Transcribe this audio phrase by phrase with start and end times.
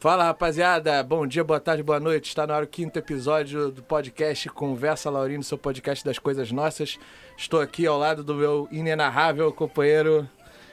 [0.00, 2.28] Fala rapaziada, bom dia, boa tarde, boa noite.
[2.28, 7.00] Está no ar o quinto episódio do podcast Conversa Laurino, seu podcast das coisas nossas.
[7.36, 10.28] Estou aqui ao lado do meu inenarrável companheiro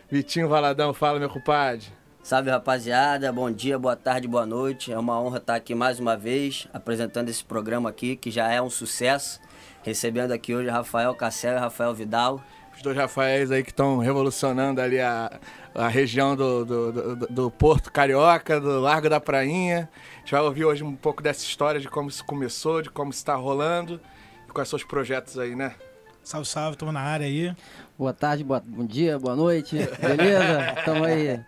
[0.08, 0.94] Vitinho Valadão.
[0.94, 1.88] Fala, meu compadre.
[2.22, 4.94] Salve rapaziada, bom dia, boa tarde, boa noite.
[4.94, 8.62] É uma honra estar aqui mais uma vez apresentando esse programa aqui que já é
[8.62, 9.42] um sucesso.
[9.82, 12.44] Recebendo aqui hoje Rafael Cassel e Rafael Vidal.
[12.76, 15.40] Os dois Rafaéis aí que estão revolucionando ali a,
[15.74, 19.90] a região do, do, do, do, Porto Carioca, do Largo da Prainha.
[20.16, 23.12] A gente vai ouvir hoje um pouco dessa história de como isso começou, de como
[23.12, 24.00] está rolando
[24.48, 25.76] e quais são os projetos aí, né?
[26.24, 27.56] Salve, salve, estamos na área aí.
[27.98, 29.78] Boa tarde, boa, bom dia, boa noite.
[29.78, 30.76] Beleza?
[30.84, 31.40] Tamo aí.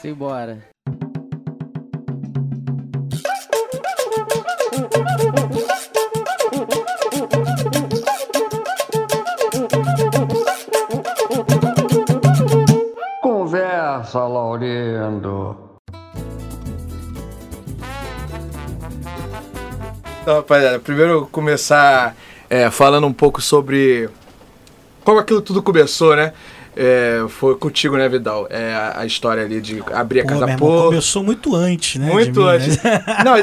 [0.00, 0.75] Simbora.
[14.56, 15.56] Laurindo.
[20.22, 22.16] Então, rapaziada, primeiro começar
[22.50, 24.08] é, falando um pouco sobre
[25.04, 26.32] como aquilo tudo começou, né?
[26.74, 28.46] É, foi contigo, né, Vidal?
[28.50, 30.84] É a, história ali de abrir a Pô, casa pô.
[30.84, 32.10] Começou muito antes, né?
[32.10, 32.82] Muito mim, antes.
[32.82, 33.04] Né?
[33.24, 33.34] Não,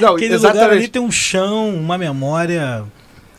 [0.00, 0.62] não Aquele exatamente.
[0.64, 2.84] lugar ali tem um chão, uma memória.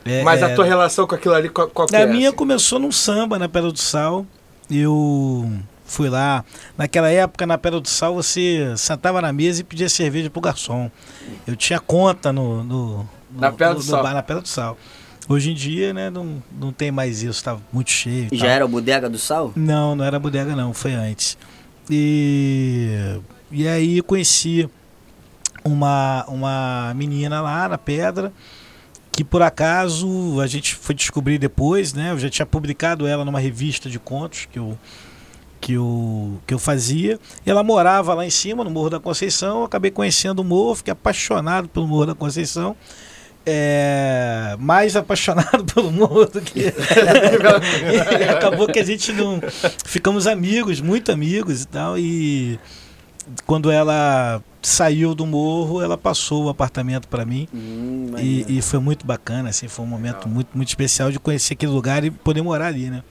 [0.04, 0.54] É, Mas a é.
[0.54, 2.36] tua relação com aquilo ali, qual, qual A é minha assim?
[2.36, 4.26] começou num samba na Pedra do Sal.
[4.70, 5.48] Eu
[5.94, 6.44] fui lá.
[6.76, 10.90] Naquela época, na Pedra do Sal, você sentava na mesa e pedia cerveja pro garçom.
[11.46, 13.08] Eu tinha conta no, no, no
[13.40, 14.02] na Pedra do no, Sal.
[14.02, 14.76] bar na Pedra do Sal.
[15.28, 18.28] Hoje em dia, né, não, não tem mais isso, tá muito cheio.
[18.32, 19.52] Já era a Bodega do Sal?
[19.56, 21.38] Não, não era a Bodega não, foi antes.
[21.88, 23.18] E,
[23.50, 24.68] e aí conheci
[25.64, 28.32] uma, uma menina lá na Pedra,
[29.10, 32.10] que por acaso a gente foi descobrir depois, né?
[32.10, 34.76] Eu já tinha publicado ela numa revista de contos que eu,
[35.64, 37.18] que eu, que eu fazia.
[37.46, 39.60] Ela morava lá em cima, no Morro da Conceição.
[39.60, 42.76] Eu acabei conhecendo o morro, fiquei apaixonado pelo Morro da Conceição
[43.46, 46.66] é, mais apaixonado pelo mundo do que.
[48.30, 49.40] acabou que a gente não.
[49.84, 51.98] Ficamos amigos, muito amigos e tal.
[51.98, 52.58] E
[53.46, 57.48] quando ela saiu do morro, ela passou o apartamento para mim.
[57.54, 61.54] Hum, e, e, foi muito bacana, assim, foi um momento muito, muito especial de conhecer
[61.54, 63.02] aquele lugar e poder morar ali, né?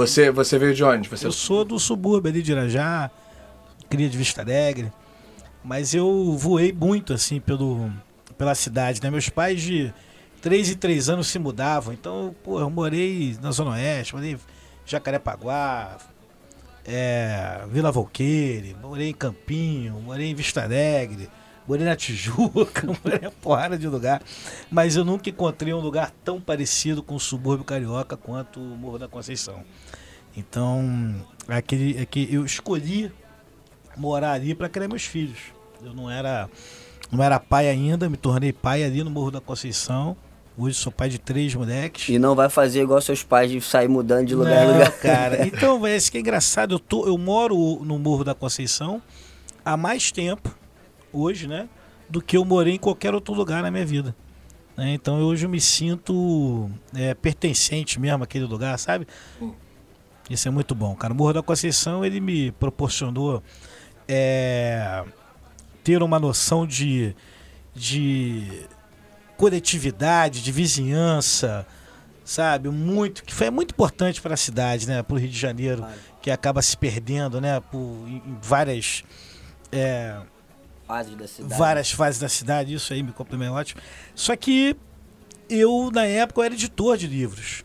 [0.00, 1.08] Você, você veio de onde?
[1.08, 1.26] Você...
[1.26, 3.10] Eu sou do subúrbio ali de Irajá,
[3.90, 4.90] cria de Vista Alegre.
[5.62, 7.90] Mas eu voei muito, assim, pelo
[8.38, 9.10] pela cidade, né?
[9.10, 9.92] Meus pais de
[10.40, 14.38] 3 e 3 anos se mudavam, então, pô, eu morei na Zona Oeste, morei em
[14.86, 15.98] Jacarepaguá,
[16.86, 21.28] é, Vila Volqueire, morei em Campinho, morei em Vista Alegre,
[21.66, 24.22] morei na Tijuca, morei em porrada de lugar,
[24.70, 28.98] mas eu nunca encontrei um lugar tão parecido com o subúrbio carioca quanto o Morro
[28.98, 29.62] da Conceição.
[30.36, 33.12] Então, aquele, aquele, eu escolhi
[33.96, 35.38] morar ali para criar meus filhos.
[35.82, 36.48] Eu não era
[37.10, 40.16] não era pai ainda, me tornei pai ali no Morro da Conceição.
[40.56, 42.08] Hoje sou pai de três moleques.
[42.08, 44.92] E não vai fazer igual seus pais de sair mudando de lugar não, em lugar.
[44.98, 45.46] cara.
[45.48, 46.74] Então, isso que é engraçado.
[46.74, 49.02] Eu, tô, eu moro no Morro da Conceição
[49.64, 50.54] há mais tempo,
[51.12, 51.68] hoje, né?
[52.08, 54.14] Do que eu morei em qualquer outro lugar na minha vida.
[54.76, 54.94] Né?
[54.94, 59.06] Então, hoje eu me sinto é, pertencente mesmo àquele lugar, sabe?
[60.28, 61.12] Isso é muito bom, cara.
[61.12, 63.42] O Morro da Conceição, ele me proporcionou...
[64.12, 65.04] É,
[65.82, 67.14] ter uma noção de,
[67.74, 68.66] de
[69.36, 71.66] coletividade, de vizinhança,
[72.24, 72.68] sabe?
[72.68, 75.02] Muito que foi muito importante para a cidade, né?
[75.02, 75.84] Para o Rio de Janeiro,
[76.20, 77.60] que acaba se perdendo, né?
[77.60, 79.02] Por em, várias
[79.72, 80.16] é,
[80.90, 81.58] fases da cidade.
[81.58, 83.80] Várias fases da cidade, isso aí me complementa ótimo.
[84.14, 84.76] Só que
[85.48, 87.64] eu na época eu era editor de livros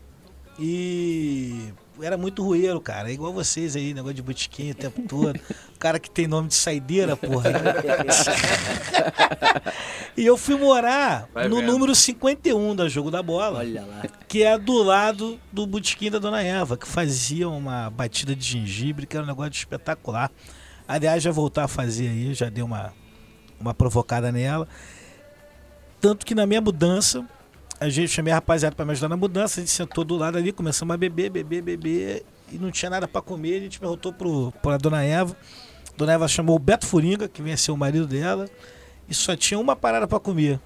[0.58, 3.10] e era muito rueiro, cara.
[3.10, 5.38] É igual vocês aí, negócio de botiquinho o tempo todo.
[5.74, 7.50] O cara que tem nome de saideira, porra.
[10.16, 11.72] e eu fui morar Vai no vendo.
[11.72, 13.58] número 51 da Jogo da Bola.
[13.58, 14.02] Olha lá.
[14.28, 19.06] Que é do lado do botiquim da Dona Eva, que fazia uma batida de gengibre,
[19.06, 20.30] que era um negócio espetacular.
[20.86, 22.92] Aliás, já voltar a fazer aí, já deu uma,
[23.60, 24.68] uma provocada nela.
[26.00, 27.24] Tanto que na minha mudança,
[27.80, 30.38] a gente chamei a rapaziada para me ajudar na mudança, a gente sentou do lado
[30.38, 34.12] ali, começamos a beber, beber, beber, e não tinha nada para comer, a gente perguntou
[34.12, 35.36] pro, pra dona Eva.
[35.96, 38.48] Dona Eva chamou o Beto Furinga, que vem ser o marido dela,
[39.08, 40.60] e só tinha uma parada para comer,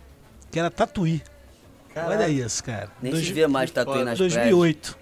[0.50, 1.22] que era tatuí.
[1.94, 2.14] Caralho.
[2.14, 2.90] Olha isso, cara.
[3.02, 4.98] Nem Dois, se vê mais tatuí nas 2008.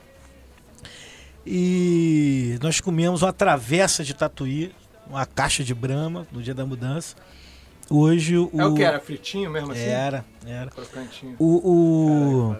[1.47, 4.73] E nós comemos uma travessa de tatuí,
[5.07, 7.17] uma caixa de brama no dia da mudança.
[7.91, 8.51] Hoje o.
[8.57, 8.83] É o que?
[8.83, 9.81] Era fritinho mesmo assim?
[9.81, 10.71] Era, era.
[10.71, 11.37] Crocantinho.
[11.39, 12.55] O,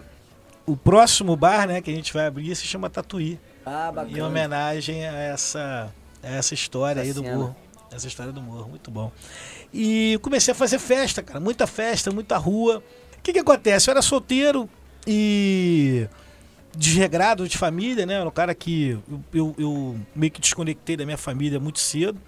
[0.65, 3.39] o, o próximo bar, né, que a gente vai abrir se chama Tatuí.
[3.65, 4.17] Ah, bacana.
[4.17, 5.93] Em homenagem a essa,
[6.23, 7.55] a essa história essa aí do burro.
[7.91, 9.11] Essa história do morro, muito bom.
[9.73, 12.83] E comecei a fazer festa, cara, muita festa, muita rua.
[13.17, 13.89] O que que acontece?
[13.89, 14.69] Eu era solteiro
[15.05, 16.07] e
[16.75, 18.15] desregrado de família, né?
[18.15, 22.19] Era um cara que eu, eu, eu meio que desconectei da minha família muito cedo,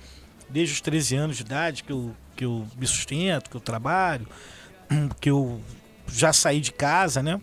[0.52, 4.28] desde os 13 anos de idade, que eu, que eu me sustento, que eu trabalho,
[5.20, 5.62] que eu
[6.08, 7.40] já saí de casa, né?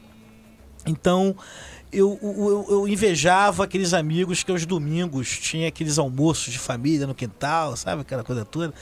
[0.87, 1.37] Então
[1.93, 7.15] eu, eu, eu invejava aqueles amigos que aos domingos tinha aqueles almoços de família no
[7.15, 8.03] quintal, sabe?
[8.03, 8.75] Aquela coisa toda,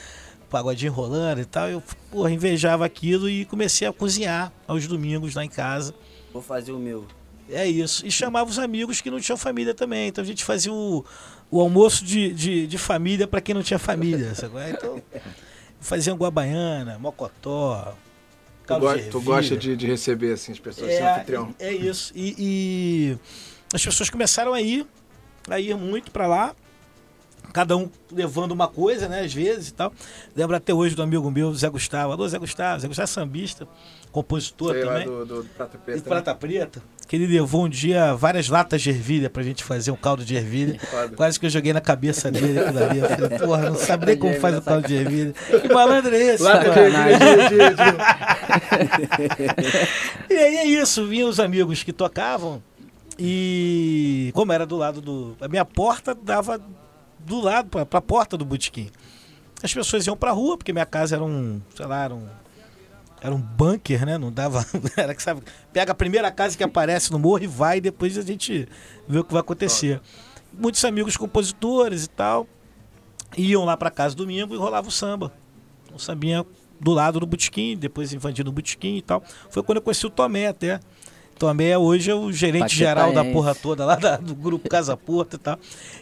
[0.50, 1.68] pagodinho rolando e tal.
[1.68, 5.94] Eu porra, invejava aquilo e comecei a cozinhar aos domingos lá em casa.
[6.32, 7.06] Vou fazer o meu.
[7.48, 8.04] É isso.
[8.04, 10.08] E chamava os amigos que não tinham família também.
[10.08, 11.04] Então a gente fazia o,
[11.56, 14.34] o almoço de, de, de família para quem não tinha família.
[14.34, 14.54] Sabe?
[14.70, 15.02] Então
[15.80, 17.94] fazia guabaiana, mocotó.
[18.66, 21.54] Tu, go- tu gosta de, de receber assim, as pessoas, ser anfitrião.
[21.58, 22.12] É, é isso.
[22.16, 23.18] E, e
[23.72, 24.84] as pessoas começaram a ir,
[25.48, 26.54] a ir muito para lá.
[27.52, 29.20] Cada um levando uma coisa, né?
[29.20, 29.92] Às vezes e tal.
[30.34, 32.12] Lembro até hoje do amigo meu, Zé Gustavo.
[32.12, 32.80] Alô, Zé Gustavo.
[32.80, 33.68] Zé Gustavo é sambista,
[34.16, 35.06] compositor Sei lá também.
[35.06, 35.98] do, do Prata Preta.
[36.00, 36.04] né?
[36.08, 36.82] Prata Preta.
[37.06, 40.34] Que ele levou um dia várias latas de ervilha pra gente fazer um caldo de
[40.34, 40.78] ervilha.
[40.80, 41.14] Foda.
[41.16, 42.98] Quase que eu joguei na cabeça dele aquilo ali.
[42.98, 45.32] Eu falei, porra, não sabe nem como faz o caldo de ervilha.
[45.60, 46.42] Que malandro é esse?
[46.42, 46.74] Lata de,
[47.76, 47.84] de-
[50.34, 52.62] E aí é isso, vinham os amigos que tocavam
[53.18, 55.36] e como era do lado do.
[55.40, 56.60] A minha porta dava
[57.20, 58.90] do lado, pra, pra porta do botequim.
[59.62, 62.26] As pessoas iam pra rua, porque minha casa era um, sei lá, era um.
[63.20, 64.18] Era um bunker, né?
[64.18, 64.64] Não dava.
[64.96, 65.42] Era que sabe.
[65.72, 68.68] Pega a primeira casa que aparece no morro e vai, e depois a gente
[69.08, 70.00] vê o que vai acontecer.
[70.52, 72.46] Muitos amigos compositores e tal
[73.36, 75.32] iam lá pra casa domingo e rolava o samba.
[75.92, 76.44] O sambinha
[76.80, 79.22] do lado do botequim, depois invadindo o botequim e tal.
[79.50, 80.80] Foi quando eu conheci o Tomé até.
[81.38, 85.36] Tomé hoje é o gerente geral da porra toda lá da- do grupo Casa Porta
[85.36, 85.58] e tal.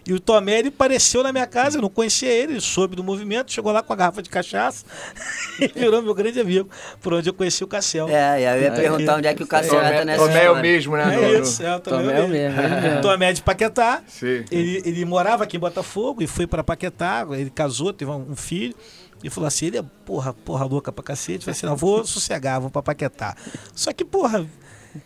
[0.06, 3.02] E o Tomé, ele apareceu na minha casa, eu não conhecia ele, ele soube do
[3.02, 4.84] movimento, chegou lá com a garrafa de cachaça
[5.60, 6.69] e virou meu grande amigo,
[7.00, 8.08] por onde eu conheci o Cassiel.
[8.08, 10.22] É, e aí eu ia Aí, perguntar onde é que o Cassiel entra Tomé, nessa
[10.25, 11.20] Tomé é o mesmo, né?
[11.20, 13.02] É isso, é o Tomé, Tomé é o mesmo.
[13.02, 14.02] Tomé de Paquetá.
[14.06, 14.44] Sim.
[14.50, 18.75] Ele, ele morava aqui em Botafogo e foi pra Paquetá, ele casou, teve um, filho.
[19.22, 21.44] E falou assim: ele é porra, porra louca pra cacete.
[21.44, 23.34] Falei assim: não, vou sossegar, vou pra Paquetá.
[23.75, 24.46] Só que, porra,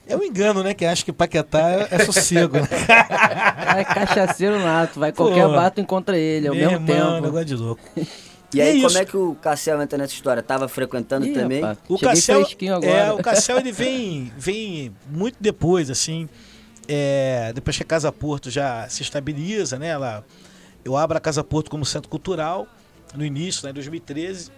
[0.07, 0.75] é um engano, né?
[0.75, 2.69] Que acha que Paquetá é, é sossego, né?
[3.79, 5.53] É cachaceiro nato, vai qualquer Pô.
[5.53, 7.27] bato encontra ele ao Meu mesmo irmão, tempo.
[7.27, 7.83] negócio de louco.
[8.53, 10.43] E aí, é como é que o Cassiel entra nessa história?
[10.43, 11.61] Tava frequentando Ih, também?
[11.61, 11.95] rapaz, O
[12.75, 12.91] agora.
[12.91, 16.29] é, o Cassiel ele vem, vem muito depois, assim.
[16.89, 19.89] é, depois que a Casa Porto já se estabiliza, né?
[19.89, 20.25] Ela,
[20.85, 22.67] eu abro a Casa Porto como centro cultural
[23.15, 24.51] no início, né, em 2013.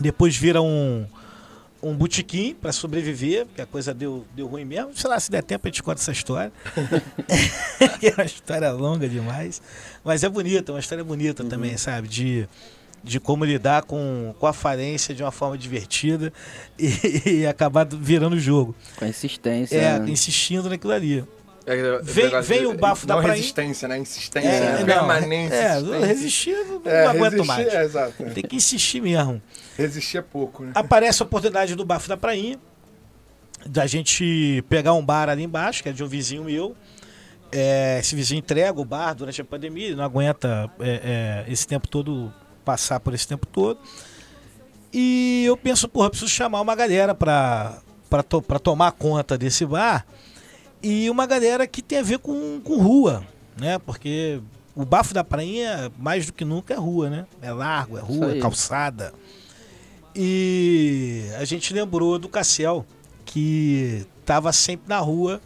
[0.00, 1.04] Depois vira um,
[1.82, 4.96] um botequim para sobreviver, porque a coisa deu, deu ruim mesmo.
[4.96, 6.52] Sei lá, se der tempo a gente conta essa história.
[8.00, 9.60] é uma história longa demais.
[10.04, 12.06] Mas é bonita, é uma história bonita também, sabe?
[12.06, 12.48] De,
[13.02, 16.32] de como lidar com, com a falência de uma forma divertida
[16.78, 18.74] e, e acabar virando o jogo.
[18.96, 19.76] Com insistência.
[19.76, 20.08] É, né?
[20.08, 21.24] insistindo naquilo ali.
[21.64, 23.36] É, Vem- negócio vem o bafo da não prainha.
[23.36, 23.96] resistência, né?
[23.98, 24.84] Insistência, É, né?
[24.84, 25.54] Permanência.
[25.54, 27.68] É, resistir, não, não É, aguento resistir, mais.
[27.68, 28.14] É, exato.
[28.34, 29.40] Tem que insistir mesmo.
[29.78, 30.72] Resistir é pouco, né?
[30.74, 32.58] Aparece a oportunidade do Bafo da Prainha,
[33.64, 36.74] da gente pegar um bar ali embaixo, que é de um vizinho meu.
[37.52, 41.66] É, esse vizinho entrega o bar durante a pandemia, ele não aguenta é, é, esse
[41.66, 42.32] tempo todo,
[42.64, 43.78] passar por esse tempo todo.
[44.92, 47.78] E eu penso, porra, eu preciso chamar uma galera pra,
[48.10, 50.04] pra, to- pra tomar conta desse bar.
[50.82, 53.22] E uma galera que tem a ver com, com rua,
[53.58, 53.78] né?
[53.78, 54.40] Porque
[54.74, 57.26] o Bafo da Prainha, mais do que nunca, é rua, né?
[57.40, 59.12] É largo, é rua, é calçada.
[60.14, 62.84] E a gente lembrou do Cassiel,
[63.24, 65.40] que estava sempre na rua,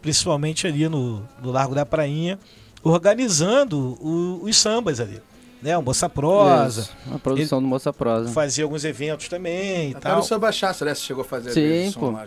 [0.00, 2.38] principalmente ali no, no Largo da Prainha,
[2.82, 5.20] organizando o- os sambas ali.
[5.60, 5.76] Né?
[5.76, 8.30] O Moça Prosa, Isso, A produção do Moça Prosa.
[8.30, 10.18] fazia alguns eventos também e Até tal.
[10.18, 10.94] no seu baixaço, né?
[10.94, 12.10] Você chegou a fazer Sim, pô.
[12.10, 12.26] lá.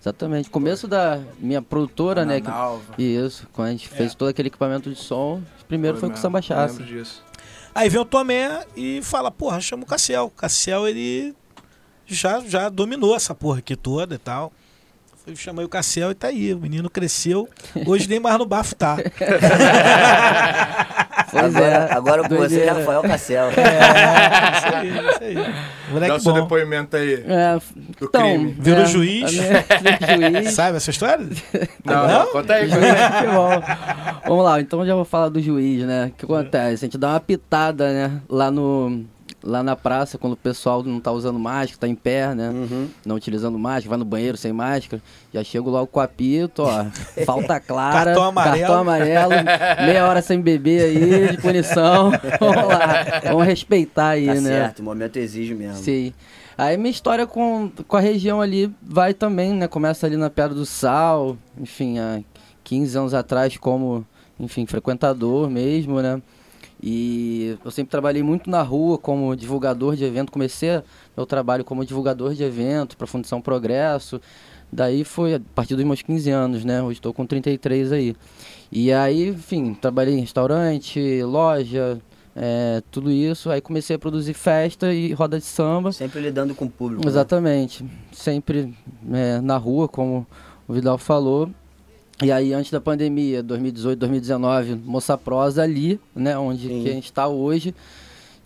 [0.00, 0.48] Exatamente.
[0.50, 2.40] Começo da minha produtora, né?
[2.40, 3.02] que-.
[3.02, 3.96] Isso, quando a gente É.
[3.96, 6.40] fez todo aquele equipamento de som, primeiro foi com o Samba
[6.84, 7.22] disso.
[7.74, 10.26] Aí vem o Tomé e fala, porra, chama o Cassiel.
[10.26, 11.34] O Cassiel, ele
[12.06, 14.52] já, já dominou essa porra aqui toda e tal.
[15.26, 16.54] Eu chamei o Cassiel e tá aí.
[16.54, 17.48] O menino cresceu.
[17.84, 18.96] Hoje nem mais no bafo tá.
[21.28, 22.72] Pois Agora, é, agora com você, doideira.
[22.74, 23.46] Rafael Cassiel.
[23.46, 26.08] É, isso aí, isso aí.
[26.08, 26.42] Dá o seu bom.
[26.42, 27.24] depoimento aí.
[27.26, 27.58] É,
[27.98, 28.56] Do então, crime.
[28.58, 29.30] Virou é, juiz.
[29.32, 30.52] juiz.
[30.54, 31.26] Sabe essa história?
[31.84, 32.70] Não, não, conta aí.
[32.70, 33.50] Futebol.
[34.26, 36.06] Vamos lá, então já vou falar do juiz, né?
[36.06, 36.84] O que acontece?
[36.84, 38.20] A gente dá uma pitada, né?
[38.28, 39.04] Lá no,
[39.46, 42.50] lá na praça, quando o pessoal não tá usando máscara, tá em pé, né?
[42.50, 42.88] Uhum.
[43.04, 45.00] Não utilizando máscara, vai no banheiro sem máscara.
[45.32, 46.84] Já chego logo com o apito, ó.
[47.24, 48.06] Falta clara.
[48.06, 48.58] Cartão amarelo.
[48.58, 49.32] Cartão amarelo.
[49.86, 52.10] meia hora sem beber aí, de punição.
[52.40, 53.04] Vamos lá.
[53.24, 54.40] Vamos respeitar aí, Tá né?
[54.40, 55.76] certo, o momento exige mesmo.
[55.76, 56.12] Sim.
[56.58, 59.68] Aí minha história com, com a região ali vai também, né?
[59.68, 62.20] Começa ali na Pedra do Sal, enfim, há
[62.64, 64.06] 15 anos atrás como,
[64.40, 66.20] enfim, frequentador mesmo, né?
[66.88, 70.30] E eu sempre trabalhei muito na rua como divulgador de evento.
[70.30, 70.80] Comecei
[71.16, 74.20] meu trabalho como divulgador de evento para a Fundação Progresso.
[74.70, 76.80] Daí foi a partir dos meus 15 anos, né?
[76.80, 78.14] Hoje estou com 33 aí.
[78.70, 82.00] E aí, enfim, trabalhei em restaurante, loja,
[82.36, 83.50] é, tudo isso.
[83.50, 85.90] Aí comecei a produzir festa e roda de samba.
[85.90, 87.04] Sempre lidando com o público.
[87.04, 87.10] né?
[87.10, 87.84] Exatamente.
[88.12, 88.72] Sempre
[89.12, 90.24] é, na rua, como
[90.68, 91.50] o Vidal falou.
[92.22, 96.36] E aí, antes da pandemia, 2018, 2019, Moça Prosa ali, né?
[96.38, 96.82] Onde Sim.
[96.82, 97.74] que a gente tá hoje.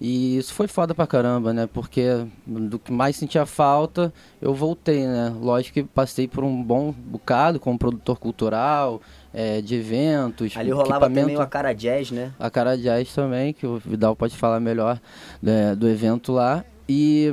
[0.01, 1.69] E isso foi foda pra caramba, né?
[1.71, 5.33] Porque do que mais sentia falta, eu voltei, né?
[5.39, 11.07] Lógico que passei por um bom bocado como produtor cultural, é, de eventos, Ali rolava
[11.07, 12.33] também o Acara Jazz, né?
[12.39, 14.99] A Cara Jazz também, que o Vidal pode falar melhor
[15.43, 16.65] né, do evento lá.
[16.89, 17.31] E,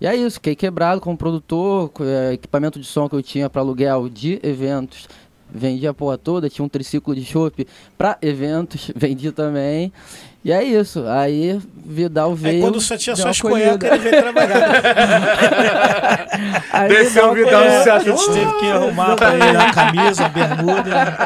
[0.00, 3.60] e é isso, fiquei quebrado como produtor, é, equipamento de som que eu tinha para
[3.60, 5.08] aluguel de eventos,
[5.52, 9.92] vendi a porra toda, tinha um triciclo de chopp para eventos, vendi também.
[10.44, 12.56] E é isso, aí Vidal veio.
[12.56, 14.70] Aí quando só tinha só as cuecas, ele veio trabalhar.
[16.72, 17.72] Aí Desceu o Vidal colheu.
[17.74, 18.00] no a céu.
[18.00, 21.16] gente teve que arrumar pra ele uma camisa, uma bermuda.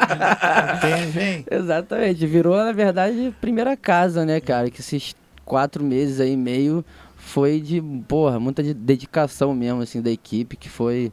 [1.12, 1.45] vem.
[1.50, 4.71] Exatamente, virou na verdade primeira casa, né, cara?
[4.71, 5.14] Que esses
[5.45, 6.85] quatro meses aí e meio
[7.17, 11.12] foi de, porra, muita de- dedicação mesmo, assim, da equipe, que foi.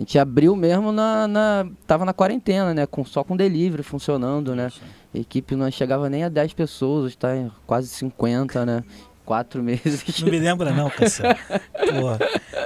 [0.00, 1.28] A gente abriu mesmo na.
[1.28, 2.86] na tava na quarentena, né?
[2.86, 4.72] Com, só com delivery funcionando, né?
[5.14, 8.82] A equipe não chegava nem a 10 pessoas, hoje tá em quase 50, né?
[9.26, 10.18] Quatro meses.
[10.22, 11.38] Não me lembra não, Cassiano.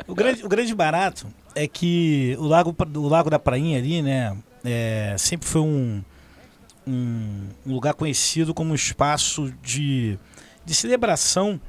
[0.07, 1.27] O grande, o grande barato
[1.57, 6.05] é que o Lago, o Lago da Prainha ali, né, é, sempre foi um,
[6.87, 10.17] um, um lugar conhecido como um espaço de,
[10.65, 11.61] de celebração,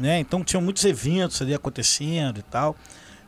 [0.00, 0.18] né?
[0.18, 2.74] Então tinham muitos eventos ali acontecendo e tal.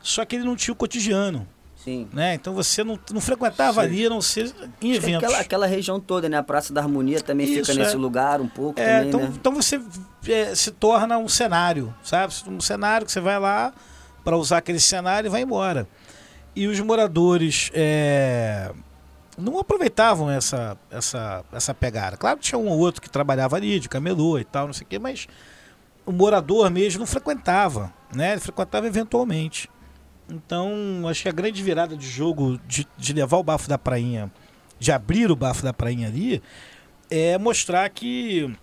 [0.01, 1.47] Só que ele não tinha o cotidiano,
[1.83, 2.07] Sim.
[2.13, 2.33] né?
[2.35, 3.87] Então você não, não frequentava Sim.
[3.87, 5.23] ali, a não ser em Acho que eventos.
[5.23, 6.37] Aquela, aquela região toda, né?
[6.37, 7.99] A Praça da Harmonia também Isso, fica nesse é.
[7.99, 9.31] lugar um pouco É, também, então, né?
[9.33, 9.81] então você
[10.27, 12.33] é, se torna um cenário, sabe?
[12.47, 13.73] Um cenário que você vai lá
[14.23, 15.87] para usar aquele cenário e vai embora.
[16.55, 18.71] E os moradores é,
[19.37, 22.15] não aproveitavam essa, essa, essa pegada.
[22.15, 24.85] Claro que tinha um ou outro que trabalhava ali, de camelô e tal, não sei
[24.85, 25.27] o quê, mas
[26.05, 28.31] o morador mesmo não frequentava, né?
[28.33, 29.69] Ele frequentava eventualmente.
[30.29, 30.73] Então,
[31.09, 34.31] acho que a grande virada de jogo de, de levar o bafo da prainha,
[34.79, 36.41] de abrir o bafo da prainha ali,
[37.09, 38.53] é mostrar que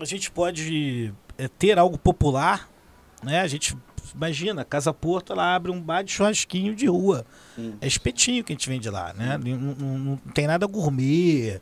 [0.00, 2.68] a gente pode é, ter algo popular,
[3.22, 3.40] né?
[3.40, 3.76] A gente
[4.14, 7.24] imagina, Casa Porto ela abre um bar de churrasquinho de rua.
[7.54, 7.74] Sim.
[7.80, 9.38] É espetinho que a gente vende lá, né?
[9.38, 11.60] Não, não- não tem nada gourmet,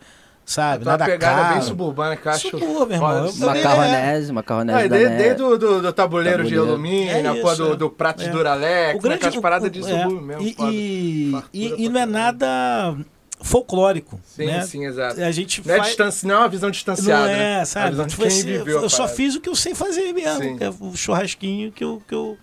[0.53, 0.85] sabe?
[0.85, 1.55] Tá uma nada pegada caro.
[1.55, 2.51] bem suburbana que eu acho.
[2.51, 3.27] Subúrbio, irmão.
[3.27, 7.11] Eu Macarronese, macarronese Não, e da desde, Né- desde o do, do tabuleiro, de alumínio,
[7.11, 7.77] É a isso, porra do, é.
[7.77, 8.27] do prato É.
[8.27, 10.43] de Duralex, O grande- aquelas paradas de é, subúrbio mesmo.
[10.43, 10.71] E, foda.
[10.73, 12.97] e, e- e não é nada
[13.41, 14.63] folclórico, Sim, né?
[14.63, 15.21] sim, exato.
[15.21, 16.23] A gente Não é, faz...
[16.23, 17.25] não é uma visão distanciada.
[17.27, 17.61] Não é, né?
[17.61, 17.97] É sabe?
[17.97, 18.83] de Tipo quem assim, viveu.
[18.83, 22.15] eu só fiz o que eu sei fazer mesmo, é o churrasquinho que eu, que
[22.15, 22.39] eu,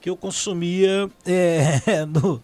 [0.00, 2.42] que eu consumia é, no,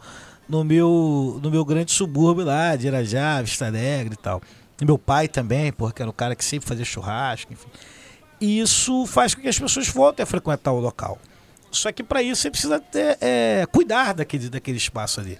[0.49, 4.43] no, meu, no meu grande subúrbio lá, de Irajá, Vista Alegre e tal.
[4.81, 7.69] E meu pai também, porque era o cara que sempre fazia churrasco, enfim.
[8.41, 11.19] E isso faz com que as pessoas voltem a frequentar o local.
[11.71, 15.39] Só que para isso você precisa ter, é, cuidar daquele, daquele espaço ali.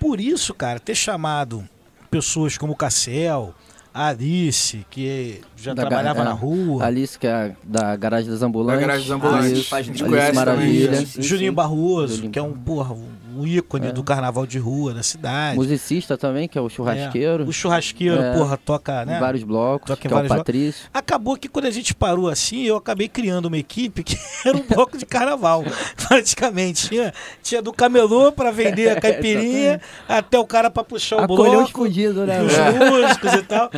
[0.00, 1.68] Por isso, cara, ter chamado
[2.10, 3.54] pessoas como o Cassel,
[3.92, 8.42] a Alice, que já Da trabalhava é, na rua, Alice, que é da Garagem das
[8.42, 8.80] Ambulantes.
[8.80, 9.58] Da Garagem dos Ambulantes.
[9.58, 10.90] Isso, Faz a gente Alice conhece Maravilha.
[10.90, 11.06] também.
[11.06, 11.54] Sim, Juninho sim.
[11.54, 13.08] Barroso, Juninho que é um, porra, um
[13.46, 13.92] ícone É.
[13.92, 15.56] do carnaval de rua da cidade.
[15.56, 17.44] Musicista também, que é o churrasqueiro.
[17.44, 18.32] É, O churrasqueiro, É.
[18.34, 19.16] porra, toca, né?
[19.16, 20.44] Em vários blocos, Toca em que é o vários blocos.
[20.46, 20.88] Patrício.
[20.92, 24.16] Acabou que quando a gente parou assim, eu acabei criando uma equipe que
[24.46, 25.64] era um bloco de carnaval,
[26.08, 26.88] praticamente.
[26.88, 31.70] Tinha, tinha do camelô pra vender a caipirinha, até o cara pra puxar o bloco,
[31.72, 32.40] fudidos, né?
[32.42, 33.70] os músicos e tal.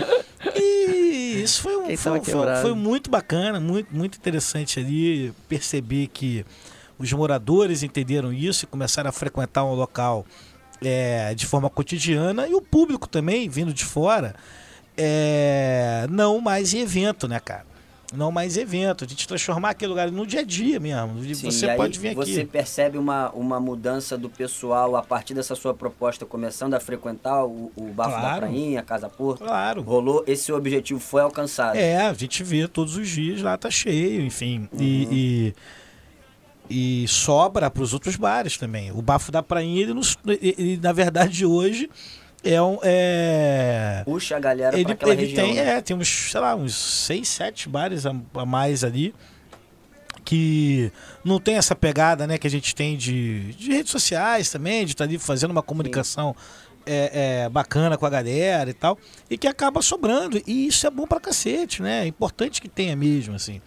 [0.56, 6.44] E isso foi, um, foi, foi- foi muito bacana, muito, muito interessante ali perceber que
[7.00, 10.24] os moradores entenderam isso e começaram a frequentar um local
[10.84, 14.34] é, de forma cotidiana e o público também, vindo de fora,
[14.96, 17.70] é, não mais em evento, né, cara?
[18.12, 19.04] não mais evento.
[19.04, 21.22] A gente transformar aquele lugar no dia a dia mesmo.
[21.34, 22.50] Sim, você pode vir Você aqui.
[22.50, 27.70] percebe uma, uma mudança do pessoal a partir dessa sua proposta, começando a frequentar o,
[27.76, 28.40] o Bafo da Claro.
[28.40, 29.44] Prainha, a Casa Porto?
[29.44, 29.82] Claro.
[29.82, 31.76] Rolou, esse objetivo foi alcançado.
[31.76, 34.68] É, a gente vê todos os dias lá tá cheio, enfim.
[34.78, 35.54] E, e,
[36.70, 38.92] e sobra para os outros bares também.
[38.92, 41.90] O Bafo da Prainha, ele, nos- ele- na verdade, hoje
[42.44, 42.78] é um.
[42.82, 45.44] É, Puxa a galera ele aquela ele região.
[45.44, 45.76] tem, né?
[45.76, 49.12] é, tem uns, sei lá, uns seis, sete bares a, a mais ali
[50.24, 50.92] que
[51.24, 54.92] não tem essa pegada, né, que a gente tem de, de redes sociais também, de
[54.92, 56.36] estar ali fazendo uma comunicação
[56.86, 58.98] é, é, bacana com a galera e tal,
[59.28, 60.40] e que acaba sobrando.
[60.46, 62.04] E isso é bom pra cacete, né?
[62.04, 63.60] É importante que tenha mesmo, assim,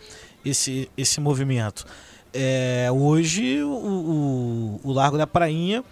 [0.45, 1.85] esse, esse movimento.
[2.33, 5.83] É, hoje, o, o, o Largo da Prainha,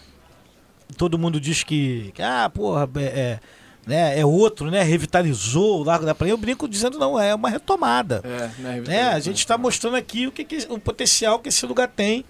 [0.98, 3.40] todo mundo diz que, que, ah, porra, é, é,
[3.86, 4.82] né, é outro, né?
[4.82, 6.34] Revitalizou o Largo da Prainha.
[6.34, 8.22] Eu brinco dizendo, não, é uma retomada.
[8.24, 9.04] É, né, né?
[9.10, 12.26] A gente está mostrando aqui o, que, que- o potencial que esse lugar tem.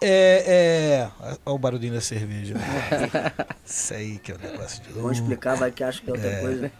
[0.00, 1.36] É, é...
[1.44, 2.54] Olha o barulhinho da cerveja.
[3.66, 6.40] Isso aí que é o negócio de Vamos explicar, vai que acha que é outra
[6.40, 6.70] coisa.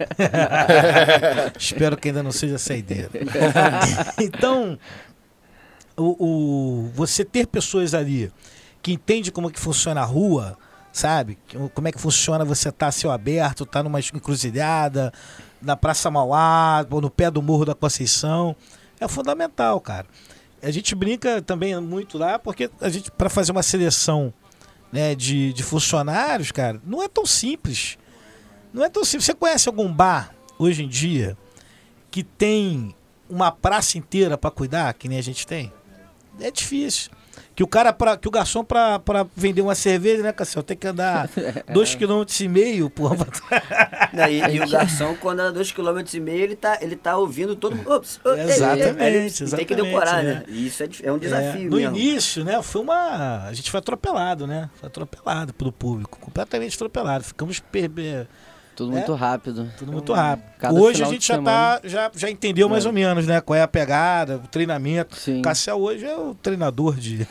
[1.59, 3.09] Espero que ainda não seja saideira.
[4.17, 4.79] então,
[5.99, 8.31] o, o- você ter pessoas ali
[8.81, 10.57] que entendem como é que funciona a rua,
[10.91, 11.37] sabe?
[11.73, 15.11] Como é que funciona você estar a céu aberto, estar numa encruzilhada,
[15.61, 18.55] na Praça Mauá, ou no pé do Morro da Conceição,
[18.99, 20.07] é fundamental, cara.
[20.63, 24.33] A gente brinca também muito lá, porque a gente, para fazer uma seleção
[24.91, 27.97] né, de, de funcionários, cara, não é tão simples.
[28.73, 29.25] Não é tão simples.
[29.25, 31.37] Você conhece algum bar hoje em dia
[32.11, 32.95] que tem
[33.29, 35.71] uma praça inteira para cuidar, que nem a gente tem?
[36.39, 37.11] É difícil.
[37.55, 39.01] Que o cara, pra, que o garçom para
[39.35, 41.29] vender uma cerveja, né, Cassiel, tem que andar
[41.73, 43.17] dois quilômetros e meio, porra.
[44.13, 47.17] Não, e, e o garçom, quando anda dois km e meio, ele tá, ele tá
[47.17, 47.91] ouvindo todo mundo.
[47.91, 50.23] Ops, ô, ei, ei, ei, Exatamente, ele Tem exatamente, que decorar, é.
[50.23, 50.43] né?
[50.47, 51.97] E isso é, é um É, desafio no mesmo.
[51.97, 53.45] início, né, foi uma.
[53.45, 54.69] A gente foi atropelado, né?
[54.79, 57.25] Foi atropelado pelo público, completamente atropelado.
[57.25, 57.59] Ficamos
[58.79, 58.95] Tudo É.
[58.95, 59.69] muito rápido.
[59.77, 60.45] tudo muito rápido.
[60.57, 61.51] cada Hoje a gente já, semana.
[61.51, 63.41] tá, já, já entendeu mais ou menos, né?
[63.41, 65.17] Qual é a pegada, o treinamento.
[65.17, 65.41] Sim.
[65.41, 67.27] Cassiel hoje é o treinador de,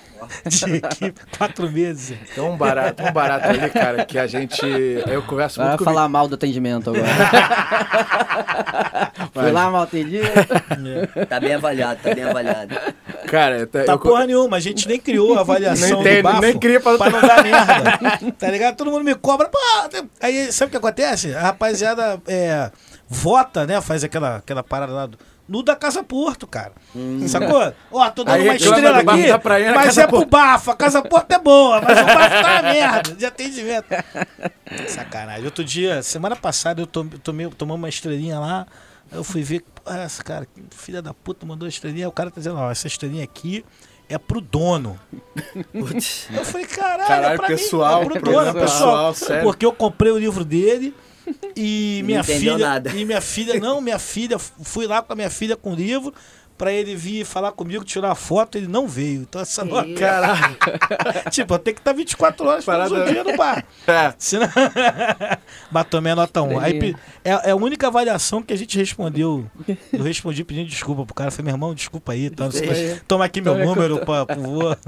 [0.47, 2.19] de equipe, quatro meses.
[2.37, 4.61] Um barato, um barato ali, cara, que a gente.
[5.07, 7.09] Eu converso Vai muito com o falar mal do atendimento agora.
[9.33, 10.27] Fui lá mal atendido.
[11.29, 12.75] Tá bem avaliado, tá bem avaliado.
[13.29, 16.41] Cara, tá, Tá eu, porra nenhuma, a gente nem criou a avaliação Nem do bafo
[16.43, 18.33] nem cria pra- não dar merda.
[18.39, 18.77] Tá ligado?
[18.77, 19.49] Todo mundo me cobra.
[19.49, 19.59] Pô,
[20.21, 21.35] aí sabe o que acontece?
[21.35, 22.71] A rapaziada é,
[23.09, 23.81] vota, né?
[23.81, 26.73] Faz aquela, aquela parada lá do, no da Casa Porto, cara.
[27.27, 27.73] Sacou?
[27.93, 29.05] Ó, tô dando Aí uma estrela aqui,
[29.75, 30.31] mas Casa é pro Porto.
[30.31, 30.71] bafo.
[30.71, 33.87] A Casa Porto é boa, mas o bafo tá uma merda de atendimento.
[34.89, 35.45] Sacanagem.
[35.45, 38.67] Outro dia, semana passada, eu tom- tomei, tomamos uma estrelinha lá.
[39.11, 42.07] Eu fui ver, pô, essa cara, que filha da puta mandou a estrelinha.
[42.07, 43.65] Aí O cara tá dizendo, ó, essa estrelinha aqui
[44.09, 44.99] é pro dono.
[45.75, 48.61] Eu falei, caralho, Caralho, é pra pessoal, mim, é pro dono, pessoal.
[48.63, 49.43] pessoal, sério.
[49.45, 50.95] Porque eu comprei o livro dele
[51.57, 52.91] e Não minha filha nada.
[52.91, 56.13] e minha filha não, minha filha fui lá com a minha filha com o livro
[56.59, 59.23] pra ele vir falar comigo, tirar foto, ele não veio.
[59.23, 60.57] Então essa nota, Caralho.
[61.31, 63.65] tipo, eu tenho que estar 24 horas Parada- os dias no bar.
[63.87, 64.13] É.
[64.19, 64.49] Senão...
[65.71, 66.59] Mas tomei a nota 1.
[66.59, 66.95] Aí,
[67.25, 69.47] é, é a única avaliação que a gente respondeu.
[69.93, 71.31] Eu respondi pedindo desculpa pro cara.
[71.31, 72.29] Falei, meu irmão, desculpa aí.
[72.29, 73.01] Tá, sei.
[73.07, 74.79] Toma aqui meu número, pra, por favor.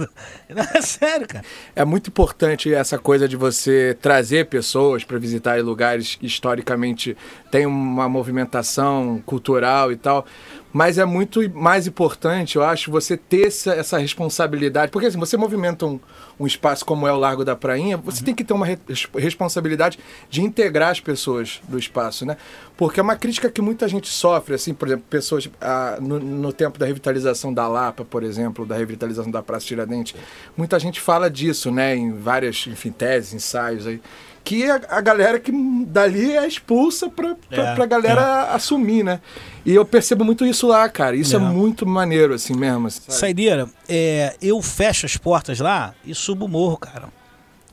[0.48, 1.44] Não, é sério, cara.
[1.74, 7.16] É muito importante essa coisa de você trazer pessoas para visitar lugares que historicamente
[7.50, 10.26] tem uma movimentação cultural e tal.
[10.72, 14.92] Mas é muito mais importante, eu acho, você ter essa, essa responsabilidade.
[14.92, 15.98] Porque assim, você movimenta um,
[16.40, 18.78] um espaço como é o Largo da Prainha, você tem que ter uma re-
[19.16, 19.98] responsabilidade
[20.28, 22.36] de integrar as pessoas do espaço, né?
[22.76, 26.52] Porque é uma crítica que muita gente sofre, assim, por exemplo, pessoas ah, no, no
[26.52, 30.14] tempo da revitalização da Lapa, por exemplo, da revitalização da Praça Tiradentes,
[30.56, 31.94] muita gente fala disso, né?
[31.94, 34.00] Em várias, enfim, teses, ensaios aí.
[34.42, 35.52] Que a, a galera que
[35.86, 39.20] dali é expulsa pra, pra, É, pra galera assumir, né?
[39.66, 41.14] E eu percebo muito isso lá, cara.
[41.14, 41.42] Isso é, É.
[41.42, 42.90] muito maneiro, assim mesmo.
[42.90, 43.12] sabe?
[43.12, 47.08] Saideira, é, eu fecho as portas lá e subo o morro, cara.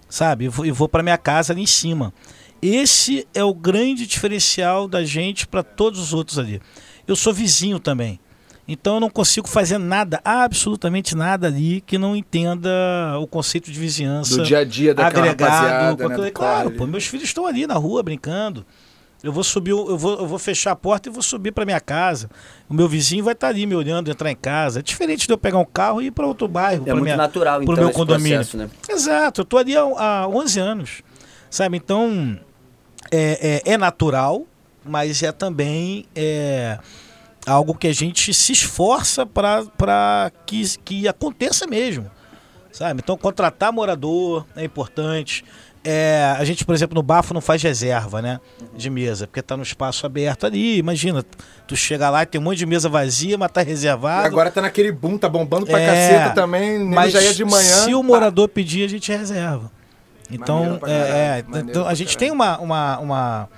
[0.10, 0.46] Sabe?
[0.46, 2.14] E vou, e vou pra minha casa ali em cima.
[2.62, 6.60] Esse é o grande diferencial da gente para todos os outros ali.
[7.08, 8.20] Eu sou vizinho também.
[8.68, 12.70] Então eu não consigo fazer nada, absolutamente nada ali que não entenda
[13.22, 14.38] o conceito de vizinhança.
[14.38, 15.50] Do dia a dia daquela agregado.
[15.50, 18.66] rapaziada, né, claro, pô, meus filhos estão ali na rua brincando.
[19.24, 21.80] Eu vou subir, eu vou, eu vou fechar a porta e vou subir para minha
[21.80, 22.30] casa.
[22.70, 24.80] O meu vizinho vai estar ali me olhando entrar em casa.
[24.80, 27.18] É diferente de eu pegar um carro e ir para outro bairro, É muito minha,
[27.18, 28.38] natural, então, meu condomínio.
[28.38, 28.70] processo, né?
[28.88, 31.02] Exato, eu tô ali há, há 11 anos,
[31.50, 31.78] sabe?
[31.78, 32.40] Então,
[33.12, 34.46] é, é, é natural,
[34.86, 36.78] mas é também é,
[37.46, 42.10] algo que a gente se esforça para que, que aconteça mesmo.
[42.72, 43.02] Sabe?
[43.04, 45.44] Então, contratar morador é importante.
[45.90, 48.40] É, a gente, por exemplo, no Bafo não faz reserva, né?
[48.76, 50.78] De mesa, porque tá no espaço aberto ali.
[50.78, 51.24] Imagina,
[51.66, 54.24] tu chega lá e tem um monte de mesa vazia, mas tá reservado.
[54.24, 56.80] E agora tá naquele boom, tá bombando pra É, caceta também.
[56.84, 57.86] mas já ia de manhã.
[57.86, 58.06] se o pá.
[58.08, 59.72] morador pedir, a gente reserva.
[60.30, 63.50] Então, é, caralho, é, então a gente tem uma, uma, uma.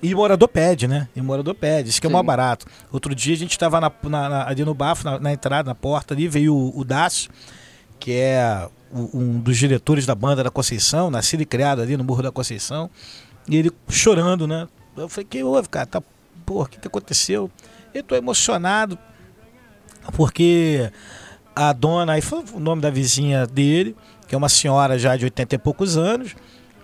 [0.00, 1.08] E o morador pede, né?
[1.16, 2.64] E o morador pede, isso que é o mais barato.
[2.92, 5.74] Outro dia a gente estava na, na- na- ali no bafo, na, na entrada, na
[5.74, 7.28] porta ali, veio o, o Dácio,
[8.02, 12.20] que é um dos diretores da banda da Conceição, nascido e criado ali no Morro
[12.20, 12.90] da Conceição,
[13.48, 14.66] e ele chorando, né?
[14.96, 15.86] Eu falei, que houve, cara?
[15.86, 16.02] Tá,
[16.44, 17.48] porra, o que, que aconteceu?
[17.94, 18.98] Eu tô emocionado,
[20.14, 20.90] porque
[21.54, 23.94] a dona, aí foi o nome da vizinha dele,
[24.26, 26.34] que é uma senhora já de 80 e poucos anos,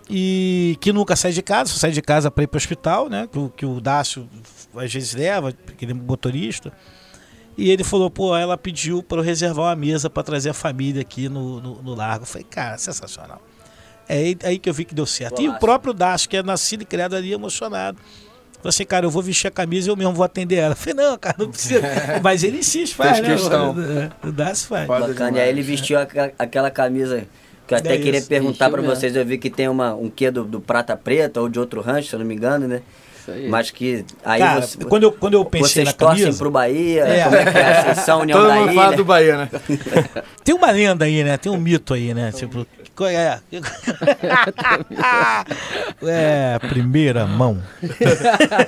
[0.08, 3.08] e que nunca sai de casa, só sai de casa para ir para o hospital,
[3.08, 3.26] né?
[3.26, 4.28] Que, que o Dácio
[4.76, 6.72] às vezes leva, porque ele é motorista.
[7.58, 11.02] E ele falou, pô, ela pediu para eu reservar uma mesa para trazer a família
[11.02, 12.22] aqui no, no, no largo.
[12.22, 13.42] Eu falei, cara, sensacional.
[14.08, 15.42] É aí, aí que eu vi que deu certo.
[15.42, 17.98] E o próprio Dácio, que é nascido e criado ali, emocionado.
[18.58, 20.72] Falei assim, cara, eu vou vestir a camisa e eu mesmo vou atender ela.
[20.72, 21.80] Eu falei, não, cara, não precisa.
[22.22, 23.34] Mas ele insiste, faz, Fez né?
[23.34, 23.74] questão.
[24.22, 24.86] O Dácio faz.
[24.86, 25.38] Bacana.
[25.38, 27.26] E aí ele vestiu aquela, aquela camisa
[27.66, 28.86] que eu até É queria isso, perguntar mesmo.
[28.86, 29.14] vocês.
[29.16, 32.08] Eu vi que tem uma, um quê do, do Prata Preta ou de outro rancho,
[32.08, 32.82] se eu não me engano, né?
[33.28, 33.48] Isso aí.
[33.48, 36.50] Mas que aí Cara, você, quando eu, quando eu pensei vocês na torcem camisa, pro
[36.50, 37.24] Bahia, É.
[37.24, 37.82] como é que é?
[37.82, 38.82] Vocês são União Todo da mundo Ilha.
[38.82, 39.48] fala do Bahia, né?
[40.44, 41.36] tem uma lenda aí, né?
[41.36, 42.32] Tem um mito aí, né?
[42.32, 43.38] Tipo, qual é?
[46.02, 47.62] é, primeira mão.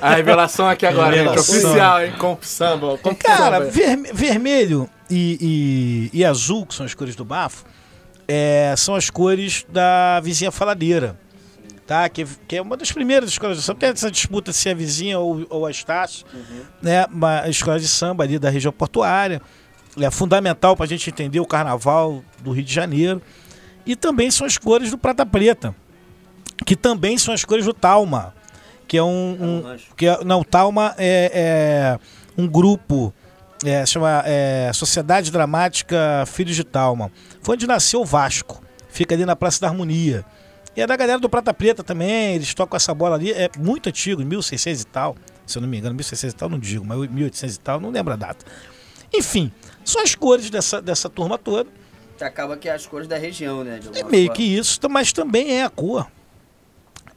[0.01, 1.23] A revelação aqui agora, gente.
[1.23, 1.55] Revelação.
[1.69, 2.13] Oficial, hein?
[2.17, 2.97] Com samba.
[2.97, 3.71] Com Cara, samba.
[3.71, 7.65] verme- vermelho e, e- e azul, que são as cores do bafo,
[8.27, 11.17] é, são as cores da vizinha faladeira.
[11.91, 12.07] Tá?
[12.07, 13.81] Que, que é uma das primeiras escolas de samba.
[13.81, 16.25] Tem essa disputa se é a vizinha ou, ou a Estácio.
[16.81, 17.05] Né?
[17.07, 19.41] Uma escola de samba ali da região portuária.
[19.99, 23.21] É fundamental para a gente entender o carnaval do Rio de Janeiro.
[23.85, 25.75] E também são as cores do Prata Preta,
[26.65, 28.33] que também são as cores do Talma,
[28.87, 29.87] que é um, um- rancho.
[29.97, 33.13] que é, não, Talma é, é um grupo
[33.65, 37.11] é, chama é, Sociedade Dramática Filhos de Talma.
[37.41, 38.63] Foi onde nasceu o Vasco.
[38.87, 40.23] Fica ali na Praça da Harmonia.
[40.75, 43.89] E é da galera do Prata Preta também, eles tocam essa bola ali, é muito
[43.89, 45.15] antigo, 1600 e tal.
[45.45, 47.89] Se eu não me engano, 1600 e tal não digo, mas 1800 e tal, não
[47.89, 48.45] lembro a data.
[49.13, 49.51] Enfim,
[49.83, 51.69] são as cores dessa, dessa turma toda.
[52.21, 53.79] Acaba que é as cores da região, né?
[53.79, 54.35] de É meio forma.
[54.35, 56.07] que isso, mas também é a cor.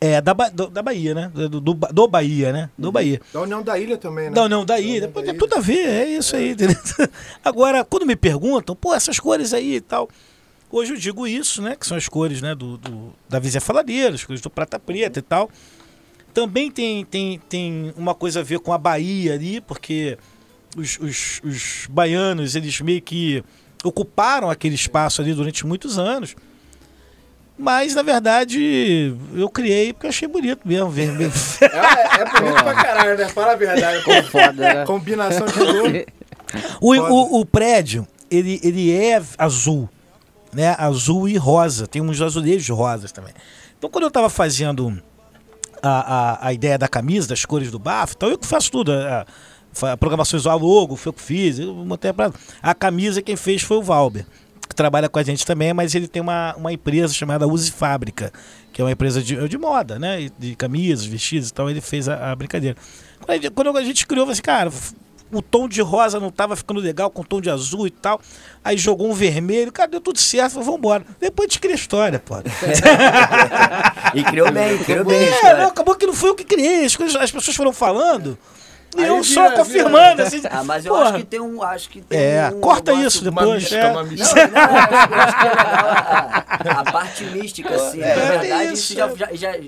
[0.01, 1.31] É da, Ba- do- da Bahia, né?
[1.33, 2.71] Do, do, do Bahia, né?
[2.77, 3.21] Do Bahia.
[3.33, 4.33] Da União da Ilha também, né?
[4.35, 5.07] Não, não, da ilha.
[5.09, 6.51] Pô, Tem tudo a ver, é isso aí.
[6.51, 6.77] entendeu?
[7.45, 10.09] Agora, quando me perguntam, pô, essas cores aí e tal.
[10.77, 11.77] Hoje eu digo isso, né?
[11.77, 15.21] Que são as cores né, do, do- da vizinha faladeira, as cores do prata preta
[15.21, 15.49] e tal.
[16.33, 20.19] Também tem, tem, tem uma coisa a ver com a Bahia ali, porque
[20.77, 23.45] os, os, os baianos, eles meio que
[23.85, 26.35] ocuparam aquele espaço ali durante muitos anos.
[27.57, 30.91] Mas, na verdade, eu criei porque eu achei bonito mesmo.
[30.91, 31.31] vermelho.
[31.63, 33.29] É, é bonito pra caralho, né?
[33.29, 34.03] Fala a verdade.
[34.29, 34.85] Foda, né?
[34.85, 36.05] Combinação de cor.
[36.81, 39.89] O, o, o prédio, ele, ele é azul,
[40.55, 40.75] né?
[40.79, 41.87] Azul e rosa.
[41.87, 43.35] Tem uns azulejos rosas também.
[43.77, 45.01] Então, quando eu estava fazendo
[45.83, 48.93] a, a, a ideia da camisa, das cores do bafo, então eu que faço tudo.
[48.93, 49.27] A,
[49.83, 51.59] a, programação visual, logo, foi eu que fiz.
[51.59, 54.25] Eu montei a, a camisa, quem fez foi o Valber,
[54.69, 58.33] que trabalha com a gente também, mas ele tem uma, uma empresa chamada Use Fábrica,
[58.73, 60.31] que é uma empresa de, de moda, né?
[60.39, 61.69] De camisas, vestidos e tal.
[61.69, 62.77] Ele fez a, a brincadeira.
[63.21, 64.71] Quando a, gente, quando a gente criou, eu falei assim, cara,
[65.39, 68.21] o tom de rosa não tava ficando legal com o tom de azul e tal.
[68.65, 71.05] Aí jogou um vermelho, cara, deu tudo certo, falei, vambora.
[71.21, 72.35] Depois a gente cria a história, pô.
[74.15, 76.95] E criou bem, criou bem É, não, acabou que não foi eu que criei, as,
[76.97, 78.39] coisas, as pessoas foram falando.
[78.97, 80.41] E Aí eu vira- só vira- confirmando, assim.
[80.49, 81.07] Ah, mas eu porra.
[81.09, 81.61] acho que tem um.
[81.65, 83.63] Acho que tem É, um corta negócio- isso Uma depois.
[83.63, 83.91] mística, é.
[83.91, 84.47] uma Não, mística.
[84.47, 85.85] não, eu acho, eu acho que é legal
[86.77, 88.01] a, a parte mística, assim.
[88.01, 89.59] É, Na verdade, isso, isso já, já, já-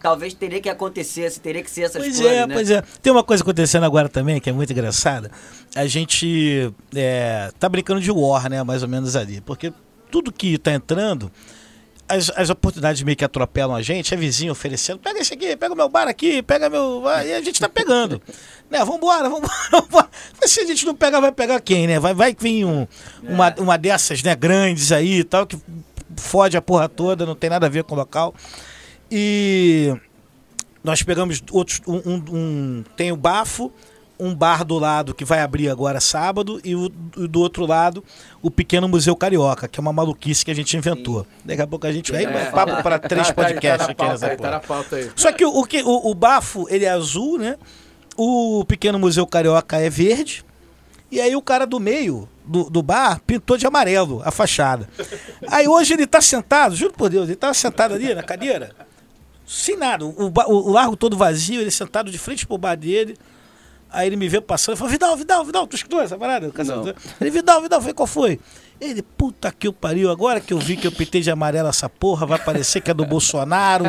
[0.00, 2.54] Talvez teria que acontecer, teria que ser essas Pois cores, é, né?
[2.54, 2.82] pois é.
[3.02, 5.30] Tem uma coisa acontecendo agora também que é muito engraçada.
[5.74, 8.62] A gente é, tá brincando de war, né?
[8.62, 9.42] Mais ou menos ali.
[9.42, 9.72] Porque
[10.10, 11.30] tudo que tá entrando,
[12.08, 15.72] as, as oportunidades meio que atropelam a gente, é vizinho oferecendo, pega esse aqui, pega
[15.72, 17.02] o meu bar aqui, pega meu.
[17.24, 18.20] E a gente tá pegando.
[18.70, 18.84] né?
[18.84, 20.08] Vambora, vambora, vambora.
[20.40, 22.00] Mas se a gente não pegar, vai pegar quem, né?
[22.00, 22.86] Vai, vai vir um,
[23.22, 25.58] uma, uma dessas, né, grandes aí e tal, que
[26.16, 28.34] fode a porra toda, não tem nada a ver com o local.
[29.10, 29.94] E
[30.82, 31.80] nós pegamos outros.
[31.86, 33.72] Um, um- um- tem o Bafo,
[34.18, 38.04] um bar do lado que vai abrir agora sábado, e o, do outro lado,
[38.42, 41.26] o Pequeno Museu Carioca, que é uma maluquice que a gente inventou.
[41.44, 42.24] Daqui a pouco a gente vai.
[42.24, 42.50] É.
[42.50, 44.50] papo para três Tá- tá- podcasts tá na aqui pauta.
[44.50, 45.10] Tá pauta aí.
[45.16, 47.56] Só que o, o, que- o, o bafo, ele é azul, né?
[48.22, 50.44] o pequeno museu carioca é verde.
[51.10, 54.88] E aí o cara do meio do, do bar pintou de amarelo a fachada.
[55.48, 58.72] Aí hoje ele tá sentado, juro por Deus, ele tá sentado ali na cadeira,
[59.50, 63.16] sem nada, o, o largo todo vazio, ele sentado de frente pro bar dele.
[63.90, 66.46] Aí ele me vê passando e falou: Vidal, Vidal, Vidal, tu escutou essa parada?
[67.20, 68.38] Ele, Vidal, Vidal, foi qual foi?
[68.80, 71.86] Ele, puta que o pariu, agora que eu vi que eu pintei de amarelo essa
[71.86, 73.84] porra, vai parecer que é do Bolsonaro,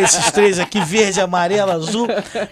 [0.00, 2.06] esses três aqui, verde, amarelo, azul.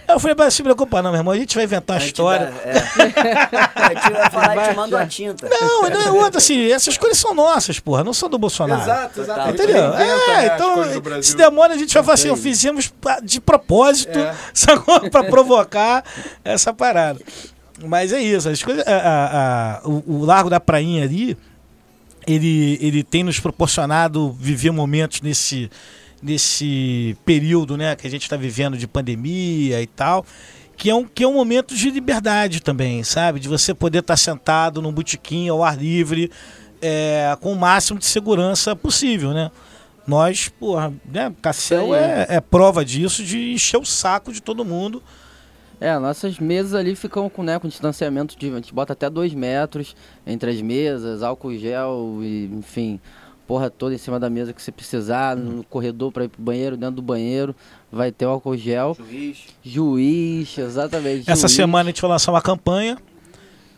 [0.05, 2.51] Eu falei, mas não se preocupa não, meu irmão, a gente vai inventar A história.
[2.51, 2.77] dá- é.
[3.87, 5.47] A gente vai falar e te manda uma tinta.
[5.49, 8.81] Não, não é outra, assim, essas coisas são nossas, porra, não são do Bolsonaro.
[8.81, 9.39] Exato, exato.
[9.39, 9.89] A Entendeu?
[9.91, 12.91] né, É, as então, se demora, a gente vai falar assim, fizemos
[13.23, 14.35] de propósito, É.
[14.53, 15.09] sacou?
[15.09, 16.03] pra provocar
[16.43, 17.21] essa parada.
[17.85, 21.37] Mas é isso, as coisas, a- a- a- o, o Largo da Prainha ali,
[22.27, 25.71] ele, ele tem nos proporcionado viver momentos nesse,
[26.21, 30.25] nesse período né, que a gente está vivendo de pandemia e tal,
[30.75, 33.39] que é, um, que é um momento de liberdade também, sabe?
[33.39, 36.29] De você poder estar sentado num botequim ao ar livre,
[36.81, 39.49] é, com o máximo de segurança possível, né?
[40.05, 45.01] Nós, porra, né, Cassel é, é prova disso, de encher o saco de todo mundo.
[45.79, 48.49] É, nossas mesas ali ficam com, né, com distanciamento de.
[48.49, 52.99] A gente bota até dois metros entre as mesas, álcool gel e, enfim,
[53.47, 56.75] porra toda em cima da mesa que você precisar, no corredor para ir pro banheiro,
[56.75, 57.55] dentro do banheiro,
[57.91, 58.95] vai ter o álcool gel.
[58.99, 59.45] Juiz.
[59.63, 61.29] Juiz, exatamente.
[61.29, 61.53] Essa juiz.
[61.53, 62.97] semana a gente vai lançar uma campanha.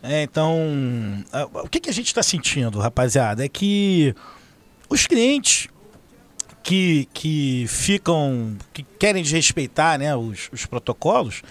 [0.01, 0.57] É, então,
[1.63, 3.43] o que, que a gente está sentindo, rapaziada?
[3.43, 4.15] É que
[4.89, 5.67] os clientes
[6.63, 11.41] que, que ficam, que querem desrespeitar né, os, os protocolos,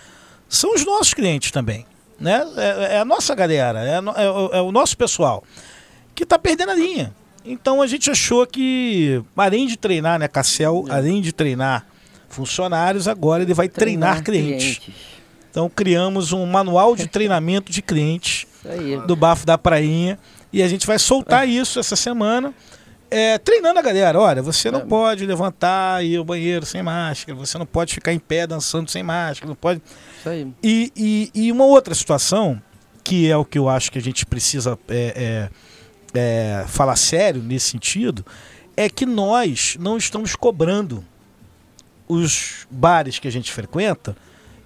[0.48, 1.84] são os nossos clientes também.
[2.18, 2.44] Né?
[2.56, 5.44] É, é a nossa galera, é, é o- é o nosso pessoal
[6.14, 7.14] que está perdendo a linha.
[7.44, 11.87] Então a gente achou que, além de treinar, né, Cassel, além de treinar
[12.28, 14.80] funcionários, agora ele vai treinar, clientes.
[15.50, 18.46] Então criamos um manual de treinamento de clientes
[19.06, 20.18] do Bafo da Prainha
[20.52, 22.52] e a gente vai soltar isso essa semana.
[23.11, 24.84] é, treinando a galera, olha, você não É.
[24.84, 28.90] pode levantar e ir ao banheiro sem máscara, você não pode ficar em pé dançando
[28.90, 29.80] sem máscara, não pode.
[30.18, 30.52] Isso aí.
[30.62, 32.61] E, e, e uma outra situação,
[33.04, 35.48] que é o que eu acho que a gente precisa é,
[36.14, 38.24] é, é, falar sério nesse sentido,
[38.76, 41.04] é que nós não estamos cobrando
[42.09, 44.16] os bares que a gente frequenta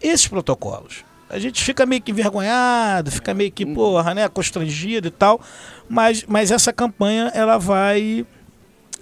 [0.01, 1.05] esses protocolos.
[1.29, 5.41] A gente fica meio que envergonhado, fica meio que, porra, né, constrangido e tal,
[5.89, 8.27] mas, mas essa campanha ela vai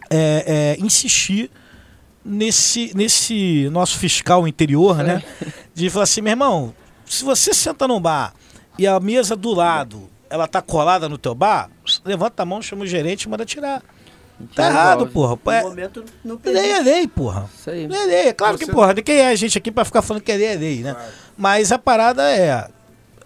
[0.08, 1.50] é, é, insistir
[2.24, 5.22] nesse, nesse nosso fiscal interior, né?
[5.80, 6.74] De falar assim, meu irmão,
[7.06, 8.34] se você senta num bar
[8.78, 11.68] e a mesa do lado ela tá colada no teu bar,
[12.04, 13.82] levanta a mão, chama o gerente e manda tirar.
[14.54, 14.78] Tá resolve.
[14.78, 15.38] errado, porra.
[15.44, 17.50] No É, momento não lei é lei, porra.
[17.54, 17.86] Isso aí.
[17.86, 18.28] Lei é lei.
[18.28, 20.30] É claro que, Você- porra, de quem é a gente aqui pra ficar falando que
[20.32, 20.96] é lei é lei, né?
[21.36, 22.68] Mas a parada é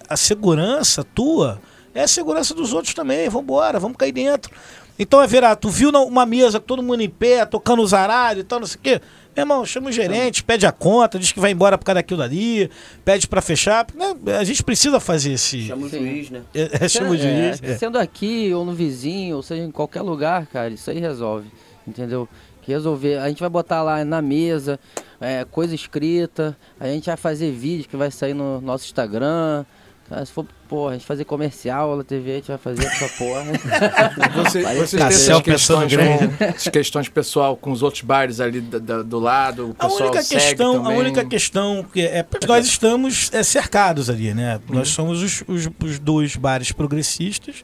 [0.08, 1.60] a segurança tua
[1.94, 3.28] é a segurança dos outros também.
[3.28, 4.50] Vambora, vamos cair dentro.
[4.98, 8.44] Então, é verá, tu viu uma mesa, todo mundo em pé, tocando os aralhos e
[8.44, 9.00] tal, não sei o quê.
[9.36, 12.22] Meu irmão, chama o gerente, pede a conta, diz que vai embora por causa daquilo
[12.22, 12.70] ali,
[13.04, 13.86] pede pra fechar.
[13.94, 14.14] né?
[14.38, 15.62] A gente precisa fazer esse.
[15.62, 15.98] Chama o Sim.
[15.98, 16.42] juiz, né?
[16.54, 17.60] É, é, chama o juiz.
[17.62, 17.76] É, é.
[17.76, 21.48] Sendo aqui, ou no vizinho, ou seja, em qualquer lugar, cara, isso aí resolve.
[21.86, 22.28] Entendeu?
[22.62, 23.18] Que resolver.
[23.18, 24.78] A gente vai botar lá na mesa,
[25.20, 29.64] é, coisa escrita, a gente vai fazer vídeo que vai sair no nosso Instagram.
[30.08, 33.08] Cara, se for, porra, a gente fazer comercial na TV, a gente vai fazer essa
[33.16, 33.42] porra.
[34.44, 38.78] Você, vocês têm essas questões, com, essas questões pessoal com os outros bares ali da-
[38.78, 40.98] da- do lado, o A pessoal única segue questão, a também.
[40.98, 44.60] única questão que é, porque nós estamos é, cercados ali, né?
[44.68, 47.62] Nós somos os, os, os dois bares progressistas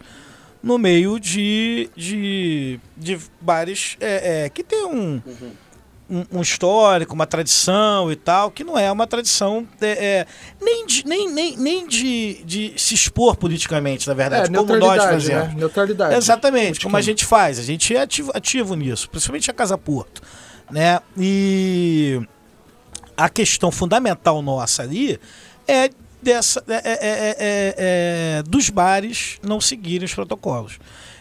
[0.62, 5.20] no meio de, de, de bares é, é, que tem um,
[6.10, 10.26] um, um histórico, uma tradição e tal, que não é uma tradição é, é,
[10.60, 14.78] nem, de, nem, nem, nem de, de se expor politicamente, na É, verdade, como nós
[14.80, 15.48] neutralidade, fazemos.
[15.48, 15.54] né?
[15.56, 16.14] Neutralidade.
[16.16, 20.20] Exatamente, como a gente faz, a gente é ativo, ativo nisso, principalmente a Casa Porto,
[20.70, 21.00] né?
[21.16, 22.20] E
[23.16, 25.18] a questão fundamental nossa ali
[25.68, 25.90] é
[26.22, 27.74] dessa é, é- é- é-
[28.38, 30.78] é dos bares não seguirem os protocolos,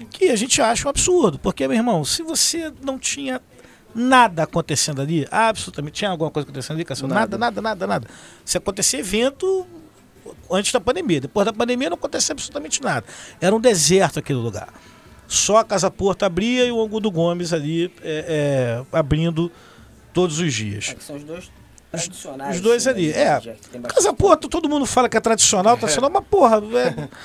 [0.10, 3.42] que a gente acha um absurdo, porque meu irmão, se você não tinha
[3.94, 7.08] nada acontecendo ali, absolutamente tinha alguma coisa acontecendo ali, Cassio?
[7.08, 8.08] nada, nada, nada, nada.
[8.46, 9.68] Se acontecer evento
[10.52, 11.22] antes da pandemia.
[11.22, 13.06] Depois da pandemia não aconteceu absolutamente nada.
[13.40, 14.74] Era um deserto aquele lugar.
[15.28, 19.52] Só a Casa Porto abria e o Angudo Gomes ali é, é, abrindo
[20.12, 20.90] todos os dias.
[20.90, 21.52] É que são os dois
[21.92, 23.08] Tradicionais, Os dois assim, ali.
[23.14, 23.20] né?
[23.24, 23.80] É.
[23.88, 26.62] Casa Porto, todo mundo fala que é tradicional, tradicional, mas porra,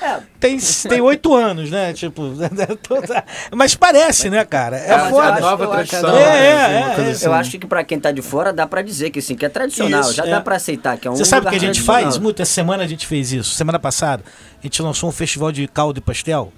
[0.01, 1.93] é- É, tem tem oito anos, né?
[1.93, 2.23] Tipo,
[2.83, 3.25] toda-
[3.55, 4.79] mas parece, né, cara?
[4.79, 5.33] É, É, foda.
[5.33, 6.17] acho- nova tradição.
[6.17, 7.11] É, né, é, é, é.
[7.11, 7.27] assim.
[7.27, 9.51] Eu acho que pra quem tá de fora dá pra dizer que sim, que é
[9.51, 10.01] tradicional.
[10.01, 10.31] Isso, já é.
[10.31, 12.41] dá pra aceitar que é um Você sabe o que a gente faz muito?
[12.41, 13.55] Essa semana a gente fez isso.
[13.55, 14.23] Semana passada,
[14.59, 16.51] a gente lançou um festival de caldo e pastel.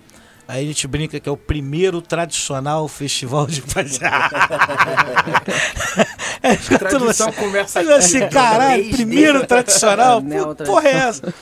[0.48, 3.60] Aí a gente brinca que é o primeiro tradicional festival de
[6.58, 8.32] fica todo Tradição assim, começa assim, aqui.
[8.34, 10.22] caralho, Desde- primeiro tradicional?
[10.22, 11.34] Pô, porra é essa?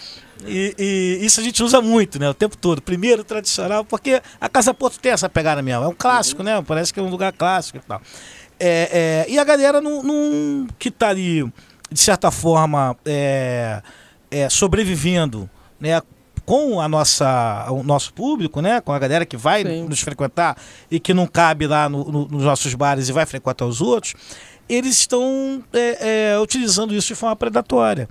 [0.47, 2.29] E, e isso a gente usa muito, né?
[2.29, 2.83] O tempo todo.
[2.83, 5.85] Primeiro tradicional, porque a Casa Porto tem essa pegada mesmo.
[5.85, 6.62] É um clássico, né?
[6.67, 8.01] Parece que é um lugar clássico e tal.
[8.59, 11.45] É, é, e a galera não, não- que tá ali,
[11.90, 13.83] de certa forma, é,
[14.31, 15.49] é, sobrevivendo,
[15.81, 16.01] né?
[16.46, 18.80] Com a nossa, o nosso público, né?
[18.80, 19.85] Com a galera que vai Sim.
[19.88, 20.57] nos frequentar
[20.90, 24.14] e que não cabe lá no- no- nos nossos bares e vai frequentar os outros,
[24.68, 28.09] eles estão é, é, utilizando isso de forma predatória.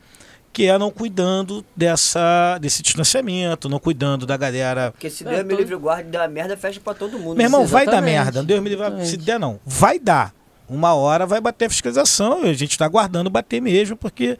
[0.52, 4.92] Que é não cuidando dessa, desse distanciamento, não cuidando da galera.
[4.92, 7.36] Porque se É, Deus me todo- livre e guarde, dá merda, fecha pra todo mundo.
[7.38, 8.44] Meu irmão, vai dar merda.
[8.44, 9.06] Deus me livre.
[9.06, 9.60] Se der, não.
[9.66, 10.32] Vai dar.
[10.70, 12.44] Uma hora vai bater a fiscalização.
[12.44, 14.38] A gente está aguardando bater mesmo, porque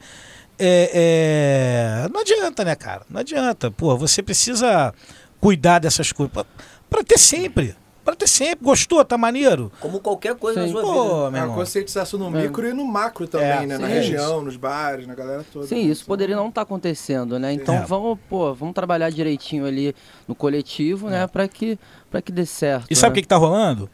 [0.58, 3.02] é, é, não adianta, né, cara?
[3.10, 3.70] Não adianta.
[3.70, 4.92] Pô, você precisa
[5.40, 6.32] cuidar dessas coisas.
[6.32, 6.44] pra-
[6.88, 7.74] Pra ter sempre.
[8.04, 8.64] Pra ter sempre.
[8.64, 9.02] Gostou?
[9.04, 9.72] Tá maneiro?
[9.80, 10.66] Como qualquer coisa Sim.
[10.66, 10.94] na sua vida.
[10.94, 13.78] Pô, meu É uma conscientização no micro e no macro também, É, né?
[13.78, 13.92] Na sim.
[13.94, 15.66] região, nos bares, na galera toda.
[15.66, 17.52] Sim, isso poderia não estar acontecendo, né?
[17.54, 17.80] Então É.
[17.80, 19.94] vamos, pô, vamos trabalhar direitinho ali
[20.28, 21.26] no coletivo, né?
[21.26, 21.78] Pra que,
[22.10, 22.86] pra que dê certo.
[22.90, 23.14] E sabe o né?
[23.16, 23.88] que, que tá rolando?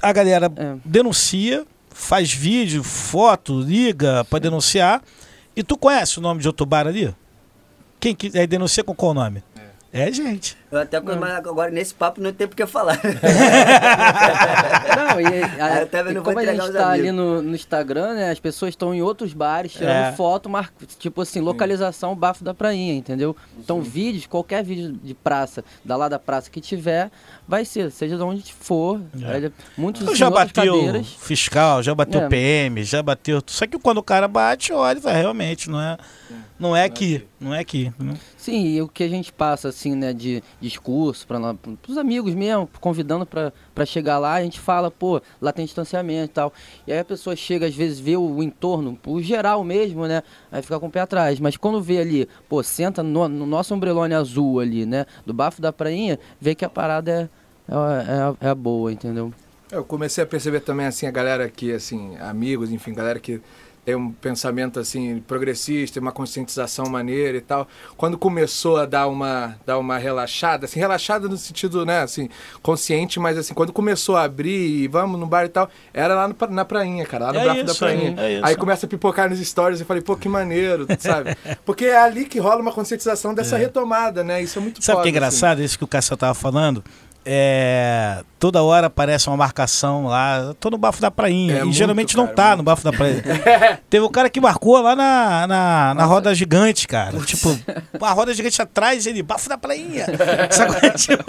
[0.00, 0.76] A galera É.
[0.84, 5.02] denuncia, faz vídeo, foto, liga pra denunciar.
[5.60, 7.14] E tu conhece o nome de outro bar ali?
[8.00, 9.44] Quem que é, denuncia com qual nome?
[9.92, 10.56] É, gente.
[10.70, 12.96] Eu até, mas agora nesse papo não tem porque falar.
[14.96, 15.26] Não, e,
[15.60, 16.78] a, Eu e não como a gente tá amigos.
[16.86, 18.30] ali no, no Instagram, né?
[18.30, 20.12] As pessoas estão em outros bares tirando É.
[20.12, 20.72] foto, mar...
[20.98, 23.36] tipo assim, localização bafo da prainha, entendeu?
[23.58, 27.10] Então vídeos, qualquer vídeo de praça, da lá da praça que tiver,
[27.48, 29.00] vai ser, seja de onde for.
[29.22, 29.46] É.
[29.46, 29.52] É.
[29.76, 31.08] Muitos já bateu cadeiras.
[31.18, 32.28] fiscal, já bateu É.
[32.28, 33.42] PM, já bateu.
[33.46, 35.96] Só que quando o cara bate, olha, vai, realmente, não é,
[36.58, 37.26] não é aqui.
[37.40, 37.90] Não é aqui.
[37.98, 38.14] né?
[38.36, 41.38] Sim, e o que a gente passa, assim, né, de discurso para
[41.88, 46.34] os amigos mesmo, convidando para chegar lá, a gente fala, pô, lá tem distanciamento e
[46.34, 46.52] tal.
[46.86, 50.62] E aí a pessoa chega, às vezes, vê o, entorno, o geral mesmo, né, aí
[50.62, 51.40] fica com o pé atrás.
[51.40, 55.62] Mas quando vê ali, pô, senta no, no nosso ombrelone azul ali, né, do bafo
[55.62, 57.30] da prainha, vê que a parada
[57.68, 59.32] é, é, é, é boa, entendeu?
[59.70, 63.40] Eu comecei a perceber também, assim, a galera que, assim, amigos, enfim, galera que
[63.90, 67.66] tem um pensamento, assim, progressista, uma conscientização maneira e tal.
[67.96, 72.28] Quando começou a dar uma, dar uma relaxada, assim, relaxada no sentido, né, assim,
[72.62, 76.28] consciente, mas, assim, quando começou a abrir e vamos no bar e tal, era lá
[76.28, 78.14] no na prainha, cara, lá no É braço da prainha.
[78.18, 78.40] é.
[78.44, 81.36] Aí começa a pipocar nos stories e falei, pô, que maneiro, sabe?
[81.66, 84.40] Porque é ali que rola uma conscientização dessa retomada, né?
[84.40, 85.16] Isso é muito Sabe o que é assim.
[85.16, 85.62] engraçado?
[85.62, 86.84] Isso que o Cássio tava falando.
[87.24, 91.54] É, toda hora aparece uma marcação lá, tô no bafo da prainha.
[91.54, 92.56] É e muito, geralmente não cara, tá muito.
[92.58, 93.22] no bafo da prainha.
[93.90, 97.18] Teve um cara que marcou lá na, na, na roda gigante, cara.
[97.20, 97.56] Tipo,
[97.98, 100.06] uma roda gigante atrás, ele, bafo da prainha.
[100.50, 100.90] Sabe?
[100.98, 101.24] Tipo,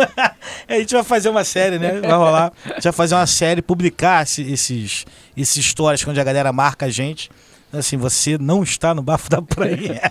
[0.67, 1.99] a gente vai fazer uma série, né?
[1.99, 2.53] Vai rolar.
[2.65, 6.85] A gente vai fazer uma série, publicar esse- esses, esses stories onde a galera marca
[6.85, 7.29] a gente.
[7.73, 10.01] Assim, você não está no bafo da prainha.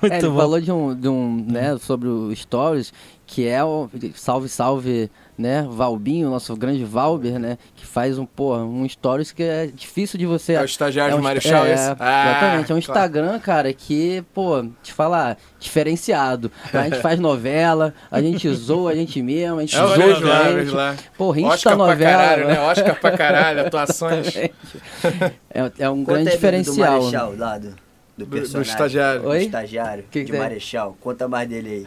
[0.00, 0.36] Muito É, ele bom.
[0.36, 2.92] falou de um, de um né, sobre o Stories,
[3.34, 8.54] que é o salve, salve, né, Valbinho, nosso grande Valber, né, que faz um, pô,
[8.58, 10.52] um Stories que é difícil de você...
[10.52, 11.96] É o estagiário um de Marechal, é, esse?
[11.98, 12.78] Ah, exatamente, é um claro.
[12.78, 16.52] Instagram, cara, que, pô, te falar, diferenciado.
[16.74, 20.26] A gente faz novela, a gente zoa a gente mesmo, a gente É, zoa vejo
[20.26, 20.74] lá, a vejo gente.
[20.74, 20.96] lá.
[21.16, 22.12] Porra, Oscar Insta pra novela.
[22.12, 22.60] caralho, né?
[22.60, 24.50] Oscar pra caralho, atuações É,
[25.78, 26.98] é um Conta grande do- diferencial.
[26.98, 27.74] Do Marechal, lá do, do
[28.18, 28.72] do, do personagem.
[28.72, 29.26] estagiário.
[29.26, 29.38] Oi?
[29.38, 30.40] Do estagiário, Que que de tem?
[30.40, 30.94] Marechal.
[31.00, 31.86] Conta mais dele aí.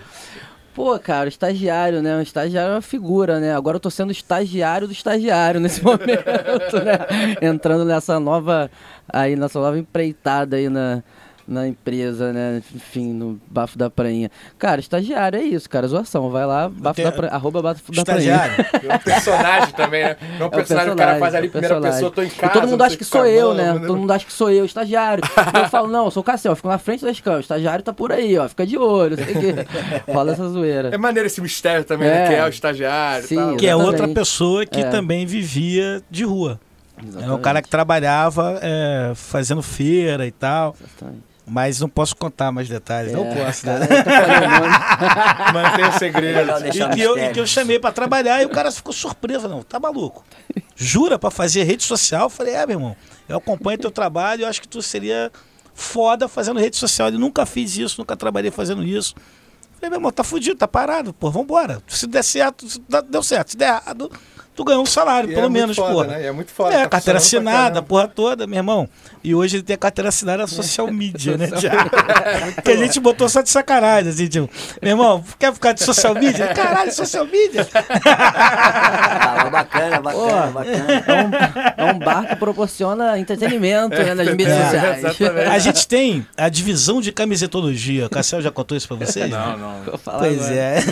[0.75, 2.17] Pô, cara, estagiário, né?
[2.17, 3.55] O estagiário é uma figura, né?
[3.55, 6.97] Agora eu tô sendo estagiário do estagiário nesse momento, né?
[7.41, 8.69] Entrando nessa nova,
[9.07, 11.01] aí, nessa nova empreitada aí na,
[11.47, 12.61] na empresa, né?
[12.75, 14.31] Enfim, no bafo da prainha.
[14.57, 16.29] Cara, estagiário é isso, cara, zoação.
[16.31, 18.33] Vai lá, bafo Tem- da prainha, arroba bafo da prainha.
[18.35, 18.65] Estagiário.
[18.89, 20.17] É um personagem também, né?
[20.39, 22.09] É um personagem, o cara faz ali é primeira personagem.
[22.09, 22.53] pessoa, tô em E casa.
[22.53, 23.73] todo mundo acha que sou eu, bom, né?
[23.85, 25.23] Todo mundo acha que sou eu, estagiário.
[25.63, 27.43] eu falo, não, eu sou o Cassiel, eu fico na frente das câmeras.
[27.43, 29.55] O estagiário tá por aí, ó, fica de olho, sei o quê.
[30.11, 30.89] Fala essa zoeira.
[30.93, 32.25] É maneiro esse mistério também, né?
[32.25, 32.27] É.
[32.27, 33.55] Que é o estagiário Sim, e tal.
[33.57, 34.15] Que é outra Exatamente.
[34.15, 34.89] pessoa que É.
[34.89, 36.59] também vivia de rua.
[36.97, 37.41] Era um Exatamente.
[37.41, 40.75] cara que trabalhava é, fazendo feira e tal.
[40.81, 41.23] Exatamente.
[41.47, 43.11] Mas não posso contar mais detalhes.
[43.13, 43.87] não É, posso, cara, né?
[45.51, 46.51] falando o É segredo.
[46.67, 49.47] E que, eu, e que eu chamei pra trabalhar e o cara ficou surpreso.
[49.47, 50.23] Não, tá maluco.
[50.75, 52.23] jura pra fazer rede social?
[52.23, 52.95] Eu falei, é, meu irmão,
[53.29, 55.31] eu acompanho teu trabalho, eu acho que tu seria
[55.73, 57.09] foda fazendo rede social.
[57.09, 59.13] Ele nunca fiz isso, nunca trabalhei fazendo isso.
[59.15, 61.81] Eu falei, meu irmão, tá fudido, tá parado, pô, vambora.
[61.87, 63.51] Se der certo, se deu certo.
[63.51, 64.11] Se der errado,
[64.55, 66.03] tu ganhou um salário, E pelo é muito menos, foda, pô.
[66.05, 66.25] né?
[66.25, 67.81] É muito foda, É, tá carteira assinada, caramba.
[67.83, 68.87] porra toda, meu irmão.
[69.23, 71.49] E hoje ele tem a carteira assinada na social media, né?
[71.59, 71.71] Já.
[72.63, 74.49] que a gente botou só de sacanagem, assim, tipo,
[74.81, 76.47] meu irmão, quer ficar de social media?
[76.55, 77.67] Caralho, social media?
[77.75, 81.03] Ah, bacana, bacana, bacana.
[81.77, 84.97] É um, é um bar que proporciona entretenimento né, nas mídias É, sociais.
[85.03, 85.49] exatamente.
[85.49, 88.05] A gente tem a divisão de camisetologia.
[88.05, 89.29] O Cassel já contou isso pra vocês?
[89.29, 89.81] Não, não.
[89.83, 90.55] Vou falar Pois agora.
[90.55, 90.83] é.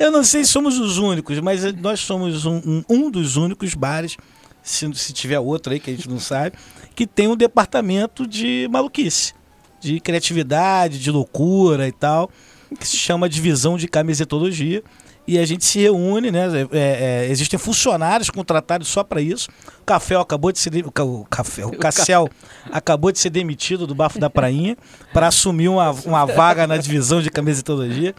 [0.00, 4.16] Eu não sei se somos os únicos, mas nós somos um, um- dos únicos bares,
[4.62, 6.56] se, se tiver outro aí que a gente não sabe,
[6.94, 9.32] que tem um departamento de maluquice,
[9.80, 12.30] de criatividade, de loucura e tal,
[12.78, 14.82] que se chama Divisão de Camisetologia.
[15.28, 16.46] E a gente se reúne, né?
[16.70, 19.48] é, é, existem funcionários contratados só para isso.
[19.80, 22.28] O Café acabou de ser de- o café, o Cassel
[22.70, 24.76] acabou de ser demitido do Bafo da Prainha
[25.12, 28.14] para assumir uma, uma vaga na divisão de camisetologia.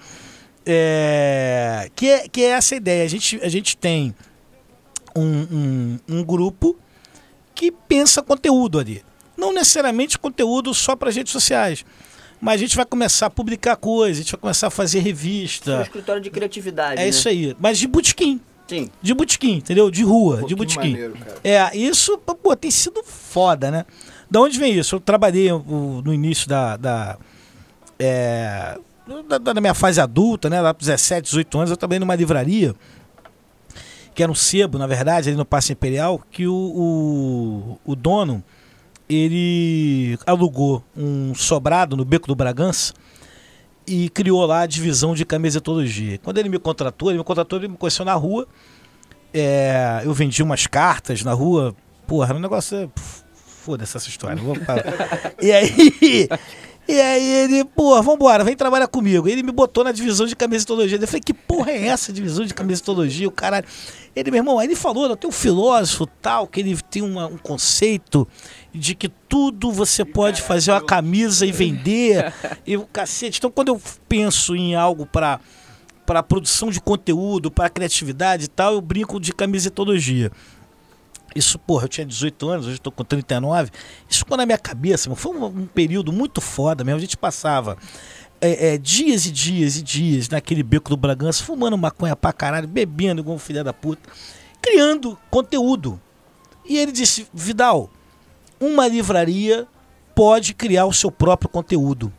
[0.67, 3.05] É, que, é, que é essa ideia.
[3.05, 4.13] A gente, a gente tem
[5.15, 6.77] um, um, um grupo
[7.55, 9.03] que pensa conteúdo ali.
[9.37, 11.85] Não necessariamente conteúdo só para redes sociais.
[12.39, 15.01] Mas a gente vai começar a publicar coisas, a gente vai começar a fazer É
[15.01, 15.81] um revista.
[15.81, 17.01] escritório de criatividade.
[17.01, 17.09] É né?
[17.09, 17.55] isso aí.
[17.59, 18.39] Mas de botequim.
[18.67, 18.89] Sim.
[19.01, 19.89] De botequim, entendeu?
[19.89, 20.91] De rua, de botequim.
[20.91, 21.37] maneiro, cara.
[21.43, 23.85] É, isso, pô, tem sido foda, né?
[24.29, 24.95] Da onde vem isso?
[24.95, 26.75] Eu trabalhei no início da.
[26.75, 27.17] da
[27.97, 28.77] é,
[29.27, 30.61] da, da minha fase adulta, né?
[30.61, 32.75] Lá com 17, 18 anos, eu trabalhei numa livraria,
[34.13, 38.43] que era um sebo, na verdade, ali no Passo Imperial, que o, o, o dono
[39.09, 42.93] ele alugou um sobrado no Beco do Bragança
[43.85, 46.19] e criou lá a divisão de camisetologia.
[46.21, 48.45] Quando ele me contratou, ele me contratou, ele me conheceu na rua.
[49.33, 51.73] É, eu vendi umas cartas na rua.
[52.05, 52.89] Porra, o negócio é.
[52.95, 54.41] Foda-se essa história.
[55.41, 56.27] e aí.
[56.87, 59.27] E aí ele, porra, vambora, vem trabalhar comigo.
[59.27, 60.97] Ele me botou na divisão de camisetologia.
[60.97, 63.27] Eu falei, que porra é essa divisão de camisetologia?
[63.27, 63.65] O caralho.
[64.15, 67.37] Ele, meu irmão, aí ele falou, tem um filósofo tal, que ele tem uma- um
[67.37, 68.27] conceito
[68.73, 72.33] de que tudo você pode fazer uma camisa e vender.
[72.65, 73.37] E o cacete.
[73.39, 75.39] Então, quando eu penso em algo para
[76.05, 80.31] para produção de conteúdo, para criatividade e tal, eu brinco de camisetologia.
[81.37, 83.69] Isso, porra, eu tinha 18 anos, hoje estou com 39.
[84.09, 86.97] Isso ficou na minha cabeça, foi um, um período muito foda mesmo.
[86.97, 87.77] A gente passava
[88.41, 92.67] é, é, dias e dias e dias naquele beco do Bragança, fumando maconha pra caralho,
[92.67, 94.09] bebendo igual um filho da puta,
[94.61, 95.99] criando conteúdo.
[96.65, 97.89] E ele disse: Vidal,
[98.59, 99.67] uma livraria
[100.15, 102.11] pode criar o seu próprio conteúdo.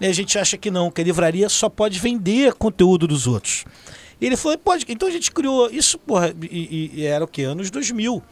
[0.00, 3.64] E a gente acha que não, que a livraria só pode vender conteúdo dos outros.
[4.20, 4.84] Ele falou, pode.
[4.88, 7.42] Então a gente criou isso, porra, e- e era o que?
[7.42, 8.22] Anos 2000.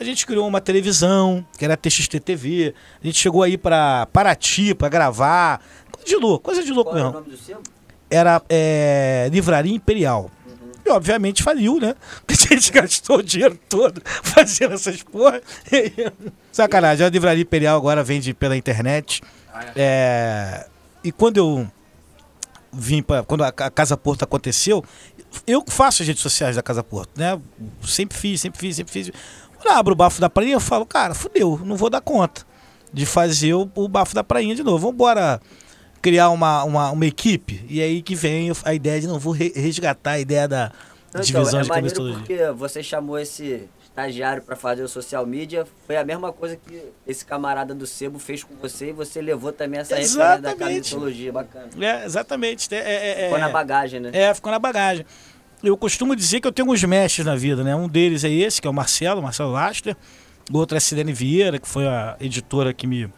[0.00, 2.74] A gente criou uma televisão, que era a TXT TV.
[3.02, 5.60] A gente chegou aí pra Paraty pra gravar.
[5.90, 7.20] Coisa de louco, coisa de louco Qual é o mesmo.
[7.20, 7.62] nome do sebo?
[8.10, 10.30] Era é, Livraria Imperial.
[10.86, 11.94] E obviamente faliu, né?
[12.26, 15.42] Porque a gente gastou o dinheiro todo fazendo essas porra.
[16.52, 19.20] Sacanagem, a Livraria Imperial agora vende pela internet.
[19.74, 20.66] É,
[21.02, 21.68] e quando eu
[22.72, 24.84] vim para quando a Casa Porto aconteceu,
[25.46, 27.38] eu faço as redes sociais da Casa Porto, né?
[27.84, 29.10] Sempre fiz, sempre fiz, sempre fiz.
[29.58, 32.42] Quando eu abro o bafo da prainha, eu falo, cara, fudeu, não vou dar conta
[32.92, 34.78] de fazer o, o bafo da prainha de novo.
[34.78, 35.40] Vamos embora
[36.00, 37.64] criar uma, uma, uma equipe.
[37.68, 40.72] E aí que vem a ideia de não vou re- resgatar a ideia da
[41.12, 42.18] Não, divisão então, é de maneiro camisetologia.
[42.18, 46.80] porque você chamou esse estagiário para fazer o social media, foi a mesma coisa que
[47.04, 50.58] esse camarada do Sebo fez com você e você levou também essa referência da Exatamente.
[50.58, 51.68] camisetologia, bacana.
[51.80, 52.72] É, exatamente.
[52.72, 53.52] É, é, é, Ficou na é.
[53.52, 54.10] bagagem, né?
[54.12, 55.04] É, ficou na bagagem.
[55.62, 57.74] Eu costumo dizer que eu tenho uns mestres na vida, né?
[57.74, 59.96] Um deles é esse, que é o Marcelo, Marcelo Laster.
[60.52, 63.12] O outro é a Silene Vieira, que foi a editora que me,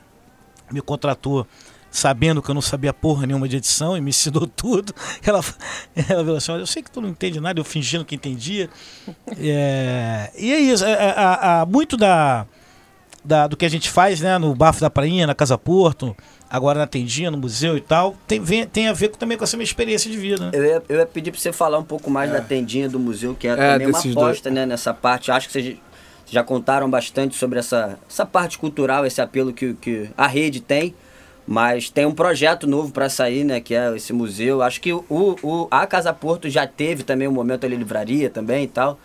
[0.73, 1.47] me contratou
[1.91, 4.95] sabendo que eu não sabia porra nenhuma de edição e me ensinou tudo.
[5.23, 5.41] Ela,
[6.09, 8.71] ela falou assim, "Olha, eu sei que tu não entende nada, eu fingindo que entendia.
[9.39, 12.47] É, e é isso, é, é, a- a- muito da,
[13.25, 16.17] da- do que a gente faz né, no Bafo da Prainha, na Casa Porto,
[16.51, 19.45] agora na tendinha, no museu e tal, tem, vem- tem a ver com- também com
[19.45, 20.47] essa minha experiência de vida.
[20.47, 20.51] Né?
[20.53, 23.35] Eu ia, eu ia pedir para você falar um pouco mais da tendinha do museu,
[23.39, 25.31] que é, É, também uma aposta né, nessa parte.
[25.31, 25.77] Acho que vocês
[26.27, 30.95] já contaram bastante sobre essa, essa parte cultural, esse apelo que, que a rede tem.
[31.47, 33.61] Mas tem um projeto novo para sair, né?
[33.61, 34.63] Que é esse museu.
[34.63, 38.65] Acho que o, o, a Casa Porto já teve também um momento ali livraria também
[38.65, 39.01] e tal.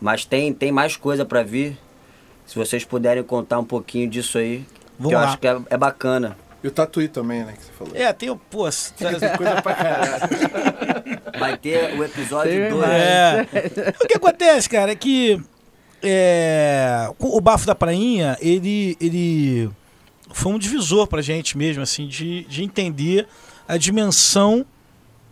[0.00, 1.76] Mas tem, tem mais coisa para vir.
[2.46, 4.64] Se vocês puderem contar um pouquinho disso aí.
[4.96, 5.24] Vamos que eu lá.
[5.26, 6.36] acho que é, é bacana.
[6.62, 7.96] E o Tatuí também, né, que você falou.
[7.96, 8.36] É, tem o.
[8.36, 10.22] Pô, Coisa pra caralho.
[11.38, 12.80] Vai ter o episódio Tem 2.
[12.80, 12.92] mais.
[13.02, 13.46] É.
[14.02, 15.40] o que acontece, cara, é que
[16.02, 19.70] é, o Bafo da Prainha, ele, ele
[20.32, 23.26] foi um divisor pra gente mesmo, assim, de, de entender
[23.66, 24.66] a dimensão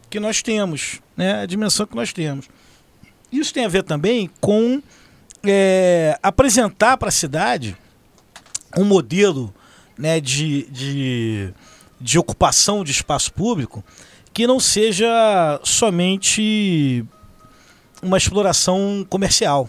[0.08, 1.42] que nós temos, né?
[1.42, 2.48] A dimensão que nós temos.
[3.30, 4.80] Isso tem a ver também com
[5.44, 7.76] é, apresentar para a cidade
[8.76, 9.52] um modelo
[9.98, 11.54] né, de, de,
[12.00, 13.84] de ocupação de espaço público
[14.32, 17.04] que não seja somente
[18.02, 19.68] uma exploração comercial.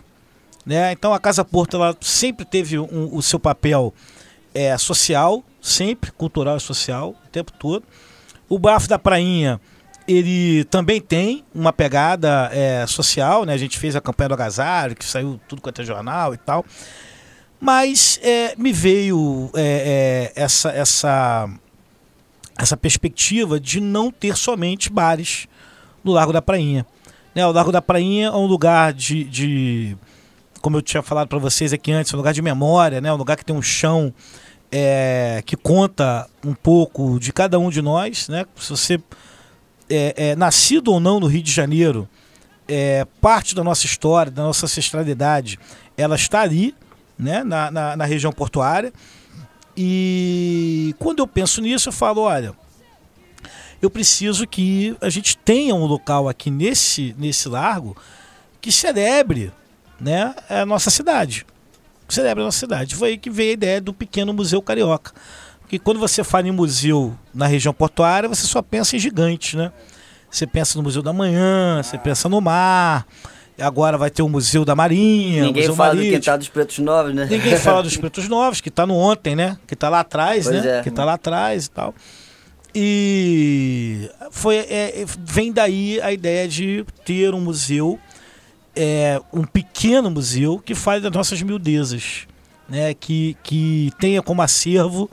[0.65, 0.91] Né?
[0.91, 3.93] Então a Casa Porto ela sempre teve um- o seu papel
[4.53, 7.85] é, social, sempre cultural e social, o tempo todo.
[8.49, 9.61] O Bafo da Prainha
[10.07, 13.53] ele também tem uma pegada é, social, né?
[13.53, 16.65] A gente fez a campanha do agasalho, que saiu tudo quanto é jornal e tal.
[17.59, 21.49] Mas é, me veio é, é, essa, essa,
[22.57, 25.47] essa perspectiva de não ter somente bares
[26.03, 26.85] no Largo da Prainha.
[27.33, 27.45] Né?
[27.45, 29.97] O Largo da Prainha é um lugar de, de
[30.61, 33.11] como eu tinha falado para vocês aqui antes, um lugar de memória, né?
[33.11, 34.13] um lugar que tem um chão
[34.71, 38.27] é, que conta um pouco de cada um de nós.
[38.27, 38.45] Né?
[38.55, 38.99] Se você
[39.89, 42.07] é, é nascido ou não no Rio de Janeiro,
[42.67, 45.59] é, parte da nossa história, da nossa ancestralidade,
[45.95, 46.75] ela está ali,
[47.17, 48.91] né, na, na, na região portuária.
[49.75, 52.53] E quando eu penso nisso, eu falo, olha,
[53.81, 57.95] eu preciso que a gente tenha um local aqui nesse, nesse largo
[58.59, 59.51] que celebre
[59.99, 61.45] né, a nossa cidade.
[62.09, 62.95] Celebre a nossa cidade.
[62.95, 65.13] Foi aí que veio a ideia do pequeno Museu Carioca.
[65.59, 69.71] Porque quando você fala em museu na região portuária, você só pensa em gigantes, né?
[70.31, 73.05] Você pensa no Museu da Manhã, você pensa no mar.
[73.59, 76.11] Agora vai ter o Museu da Marinha, Ninguém Museu fala Marítimo.
[76.11, 77.27] do Quintal dos Pretos Novos, né?
[77.29, 79.57] Ninguém fala dos Pretos Novos, que tá no ontem, né?
[79.65, 80.79] Que tá lá atrás, Pois né?
[80.79, 80.83] é.
[80.83, 81.93] Que tá lá atrás e tal.
[82.79, 87.97] E foi, é, é, vem daí a ideia de ter um museu,
[88.75, 92.27] é, um pequeno museu que fale das nossas miudezas,
[92.69, 92.93] né?
[92.93, 95.09] Que, que tenha como acervo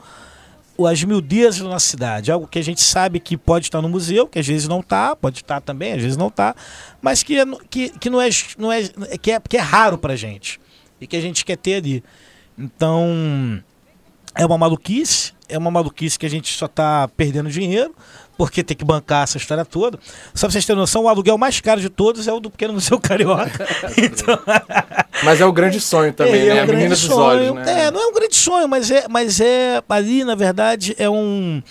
[0.79, 4.27] as miudezas da nossa cidade, algo que a gente sabe que pode estar no museu,
[4.27, 6.55] que às vezes não está, pode estar também, às vezes não está,
[7.01, 8.83] mas que, é, que, que não é, não é,
[9.21, 10.59] que é, que é raro pra gente
[10.99, 12.03] e que a gente quer ter ali.
[12.57, 13.63] Então,
[14.33, 17.93] é uma maluquice, é uma maluquice que a gente só tá perdendo dinheiro,
[18.37, 19.99] porque tem que bancar essa história toda.
[20.33, 22.73] Só pra vocês terem noção, o aluguel mais caro de todos é o do Pequeno
[22.75, 23.67] Museu Carioca.
[23.97, 24.39] então,
[25.23, 26.61] Mas é o grande sonho também, é né?
[26.61, 27.53] um A menina grande dos sonho.
[27.53, 27.85] olhos, né?
[27.85, 31.61] É, não é um grande sonho, mas é, mas é ali, na verdade, é um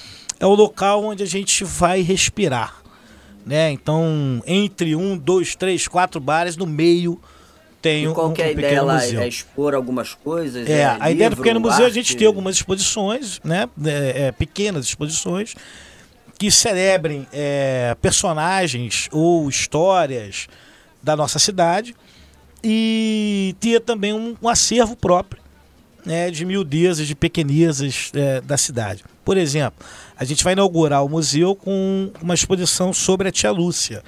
[0.40, 2.76] é o local onde a gente vai respirar,
[3.46, 3.70] né?
[3.70, 7.20] Então, entre um, dois, três, quatro bares no meio
[7.84, 8.94] tem E um, qual que é a um ideia lá?
[8.94, 9.20] museu.
[9.20, 10.66] É expor algumas coisas?
[10.66, 13.68] É, a ideia do livro, Pequeno Museu é a gente ter algumas exposições, né?
[13.84, 15.54] É, é, pequenas exposições,
[16.38, 20.48] que celebrem é, personagens ou histórias
[21.02, 21.94] da nossa cidade
[22.62, 25.42] e ter também um, um acervo próprio
[26.06, 29.04] né, de miudezas, de pequenezas é, da cidade.
[29.22, 29.84] Por exemplo,
[30.16, 34.02] a gente vai inaugurar o museu com uma exposição sobre a Tia Lúcia.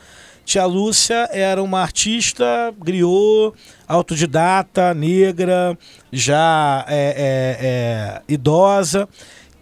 [0.47, 3.53] Tia Lúcia era uma artista griot,
[3.89, 5.77] autodidata, negra,
[6.13, 9.09] já é, é, é, idosa,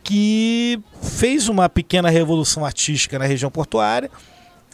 [0.03, 4.11] que fez uma pequena revolução artística na região portuária,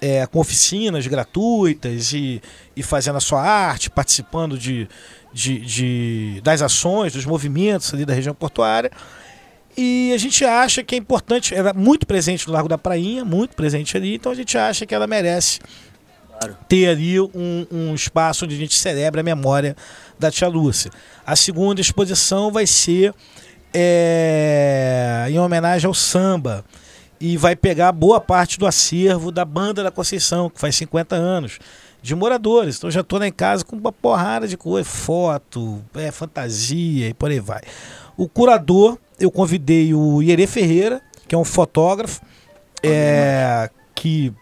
[0.00, 2.42] é, com oficinas gratuitas e,
[2.74, 4.88] e fazendo a sua arte, participando de,
[5.32, 8.90] de, de- das ações, dos movimentos ali da região portuária.
[9.76, 13.24] E a gente acha que é importante, ela é muito presente no Largo da Prainha,
[13.24, 15.60] muito presente ali, então a gente acha que ela merece
[16.40, 16.56] Claro.
[16.66, 19.76] ter ali um, um espaço onde a gente celebra a memória
[20.18, 20.90] da Tia Lúcia.
[21.26, 23.12] A segunda exposição vai ser
[23.74, 26.64] é, em homenagem ao samba
[27.20, 31.58] e vai pegar boa parte do acervo da Banda da Conceição, que faz 50 anos,
[32.00, 32.78] de moradores.
[32.78, 37.14] Então já estou lá em casa com uma porrada de coisa, foto, é, fantasia e
[37.14, 37.60] por aí vai.
[38.16, 42.22] O curador, eu convidei o Ierê Ferreira, que é um fotógrafo,
[42.82, 44.32] é, que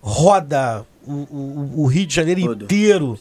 [0.00, 2.64] roda o, o- o Rio de Janeiro Todo.
[2.64, 3.18] inteiro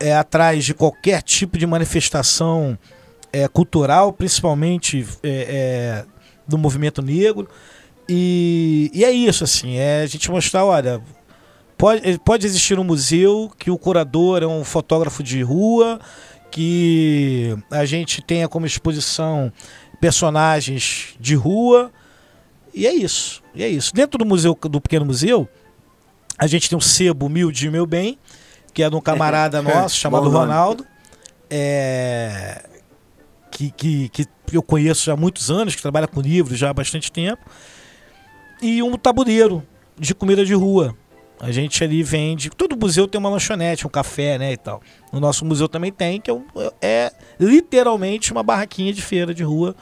[0.00, 2.78] é, atrás de qualquer tipo de manifestação
[3.32, 6.04] é, cultural, principalmente é, é,
[6.46, 7.48] do movimento negro.
[8.08, 11.00] E, e é isso, assim, é a gente mostrar, olha,
[11.78, 15.98] pode, pode existir um museu que o curador é um fotógrafo de rua,
[16.50, 19.50] que a gente tenha como exposição
[20.00, 21.90] personagens de rua.
[22.74, 23.92] E é isso, e é isso.
[23.94, 25.48] Dentro do museu do pequeno museu,
[26.38, 28.18] a gente tem um sebo humilde e meu bem,
[28.72, 30.28] que é de um camarada nosso chamado.
[30.28, 30.86] Ronaldo,
[31.50, 32.64] é,
[33.50, 36.74] que, que, que eu conheço já há muitos anos, que trabalha com livros já há
[36.74, 37.42] bastante tempo,
[38.60, 39.62] e um tabuleiro
[39.98, 40.96] de comida de rua,
[41.40, 42.48] A gente ali vende.
[42.48, 44.52] Todo museu tem uma lanchonete, um café, né?
[44.52, 44.80] E tal.
[45.12, 46.44] No nosso museu também tem, que é, um-
[46.80, 49.74] é literalmente uma barraquinha de feira de rua.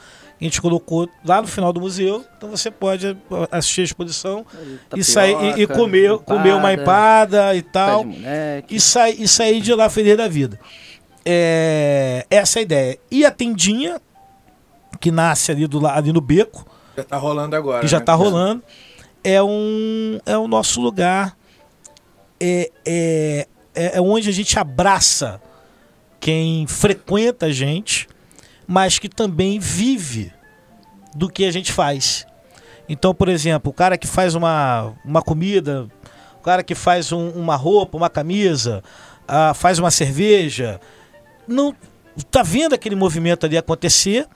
[0.43, 2.25] A gente colocou lá no final do museu.
[2.37, 3.17] Então você pode uh,
[3.49, 4.45] assistir a exposição
[4.93, 8.05] e sair e, e comer, comer uma empada e tal.
[8.69, 10.59] E, sai, e sair de lá feliz da vida.
[11.25, 12.99] É, essa é a ideia.
[13.09, 14.01] E a tendinha,
[14.99, 16.65] que nasce ali, do, ali no beco,
[16.97, 17.79] Já tá rolando agora.
[17.79, 18.03] que já né?
[18.03, 18.61] está rolando,
[19.23, 21.37] é um é o nosso lugar
[22.37, 25.41] é, é, é onde a gente abraça
[26.19, 28.09] quem frequenta a gente,
[28.67, 30.31] mas que também vive
[31.15, 32.25] do que a gente faz.
[32.87, 35.87] Então, por exemplo, o cara que faz uma, uma comida,
[36.39, 38.83] o cara que faz um- uma roupa, uma camisa,
[39.27, 40.79] ah, faz uma cerveja,
[41.47, 41.73] não
[42.29, 44.27] tá vendo aquele movimento ali acontecer,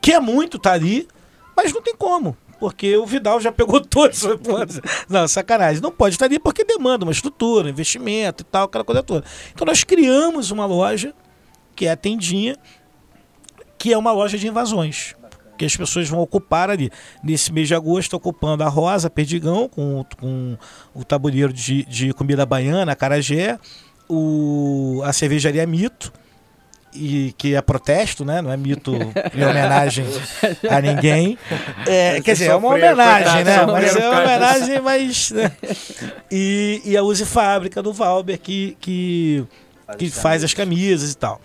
[0.00, 1.08] quer muito tá ali,
[1.56, 2.36] mas não tem como.
[2.58, 4.20] Porque o Vidal já pegou todos.
[5.08, 5.80] Não, sacanagem.
[5.82, 9.24] Não pode estar ali porque demanda uma estrutura, investimento e tal, aquela coisa toda.
[9.52, 11.14] Então nós criamos uma loja,
[11.74, 12.56] que é a Tendinha,
[13.80, 15.14] que é uma loja de invasões.
[15.56, 16.90] Que as pessoas vão ocupar ali.
[17.24, 20.56] Nesse mês de agosto, ocupando a Rosa Perdigão, com, com
[20.94, 23.58] o tabuleiro de, de comida baiana, a Carajé,
[24.06, 26.12] o, a cervejaria Mito,
[26.92, 28.42] e que é protesto, né?
[28.42, 28.92] Não é mito
[29.32, 30.04] em homenagem
[30.68, 31.38] a ninguém.
[31.86, 33.64] É, quer dizer, é uma homenagem, né?
[33.64, 35.30] Mas é uma homenagem, mas.
[35.30, 35.52] né?
[36.30, 39.46] E, e a Use Fábrica do Valber, que, que,
[39.96, 41.40] que faz as camisas e tal.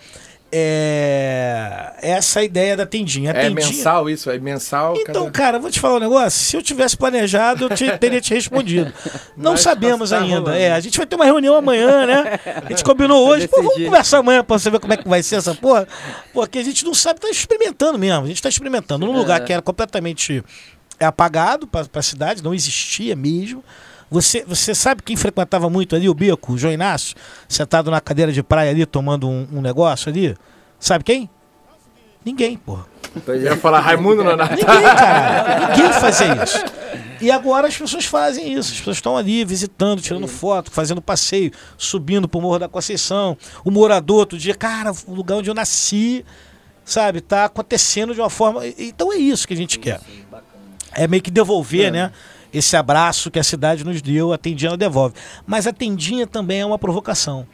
[0.58, 3.30] É, essa é a ideia da tendinha.
[3.32, 4.30] A É tendinha- mensal isso?
[4.30, 4.94] É mensal?
[4.96, 6.30] então, cada- cara, vou te falar um negócio.
[6.38, 8.92] Se eu tivesse planejado, eu te- teria te respondido.
[9.36, 10.38] Não Mas sabemos tá ainda.
[10.40, 10.50] rolando.
[10.56, 12.40] É, a gente vai ter uma reunião amanhã, né?
[12.64, 13.48] A gente combinou hoje.
[13.48, 15.86] Pô, vamos conversar amanhã pra você ver como é que vai ser essa porra.
[16.32, 18.24] Porque a gente não sabe, tá experimentando mesmo.
[18.24, 19.06] A gente tá experimentando.
[19.06, 20.42] Num lugar que era completamente
[20.98, 23.62] apagado pra, pra cidade, não existia mesmo.
[24.10, 27.16] Você, você sabe quem frequentava muito ali, o Beco, o João Inácio,
[27.48, 30.36] sentado na cadeira de praia ali, tomando um, um negócio ali?
[30.78, 31.28] Sabe quem?
[32.24, 32.86] Ninguém, porra.
[33.24, 33.54] Pois Eu é.
[33.54, 34.54] ia falar Raimundo Nonato.
[34.54, 35.68] Ninguém, cara.
[35.68, 36.64] Ninguém fazia isso.
[37.20, 38.72] E agora as pessoas fazem isso.
[38.72, 43.36] As pessoas estão ali visitando, tirando foto, fazendo passeio, subindo pro Morro da Conceição.
[43.64, 46.24] O morador outro dia, cara, o lugar onde eu nasci,
[46.84, 48.62] sabe, tá acontecendo de uma forma.
[48.78, 50.00] Então é isso que a gente quer.
[50.92, 52.12] É meio que devolver, né?
[52.56, 55.14] Esse abraço que a cidade nos deu, a tendinha devolve.
[55.46, 57.46] Mas a tendinha também é uma provocação.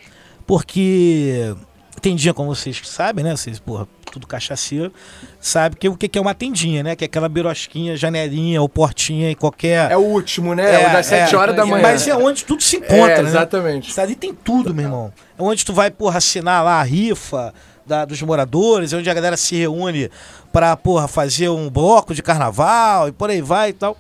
[0.46, 1.54] Porque
[2.00, 3.34] tendinha, como vocês sabem, né?
[3.36, 4.92] Vocês, porra, tudo cachaceiro,
[5.40, 6.94] sabe que o que é uma tendinha, né?
[6.94, 9.90] Que é aquela birosquinha, janelinha ou portinha em qualquer.
[9.90, 10.88] É o último, né?
[10.88, 11.82] o das 7 horas da manhã.
[11.82, 13.28] Mas é onde tudo se encontra, É, né?
[13.28, 13.98] exatamente.
[14.00, 15.12] Ali tem tudo, meu irmão.
[15.38, 17.54] É onde tu vai, porra, assinar lá a rifa
[17.86, 20.10] da- dos moradores, é onde a galera se reúne
[20.52, 23.96] pra, porra, fazer um bloco de carnaval e por aí vai e tal.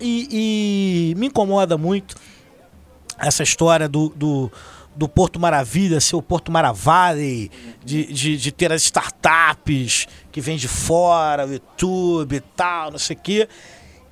[0.00, 2.16] E, e me incomoda muito
[3.18, 4.50] essa história do, do,
[4.96, 7.50] do Porto Maravilha ser o Porto Maravale,
[7.84, 12.98] de, de, de ter as startups que vêm de fora, o YouTube e tal, não
[12.98, 13.48] sei o quê.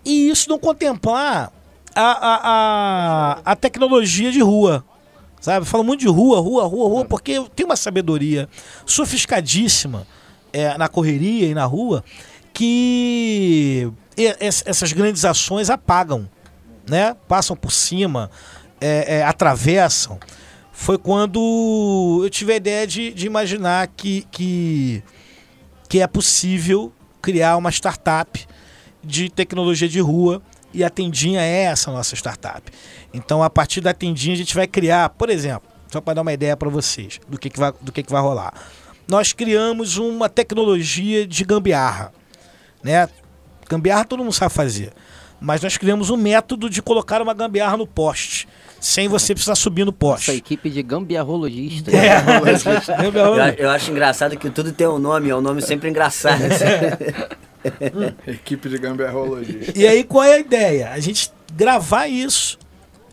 [0.05, 1.53] E isso não contemplar
[1.95, 4.85] a, a, a, a tecnologia de rua.
[5.41, 5.67] Sabe?
[5.67, 8.49] Falo muito de rua, rua, rua, rua, porque tem uma sabedoria
[8.87, 10.07] sofisticadíssima
[10.53, 12.05] é, na correria e na rua
[12.53, 16.29] que essas grandes ações apagam,
[16.89, 17.17] né?
[17.29, 18.31] Passam por cima,
[18.81, 20.19] é, é, atravessam.
[20.73, 25.03] Foi quando eu tive a ideia de, de imaginar que, que,
[25.89, 28.47] que é possível criar uma startup
[29.03, 30.43] de tecnologia de rua
[30.73, 32.71] e a Tendinha é essa nossa startup.
[33.13, 36.33] Então, a partir da Tendinha, a gente vai criar, por exemplo, só para dar uma
[36.33, 38.55] ideia para vocês do que, que, vai, do que, que vai rolar.
[39.07, 42.13] Nós criamos uma tecnologia de gambiarra.
[42.83, 43.09] Né?
[43.73, 44.93] Gambiarra todo mundo sabe fazer.
[45.41, 48.47] Mas nós criamos um método de colocar uma gambiarra no poste,
[48.79, 50.31] sem você precisar subir no Essa poste.
[50.31, 51.93] equipe de gambiarrologistas.
[51.93, 52.19] É,
[53.05, 56.43] Eu, gambiarra- eu acho engraçado que tudo tem um nome, é um nome sempre engraçado.
[56.45, 56.65] assim.
[58.27, 59.73] Equipe de gambiarrologia.
[59.75, 60.91] E aí qual é a ideia?
[60.91, 62.59] A gente gravar isso,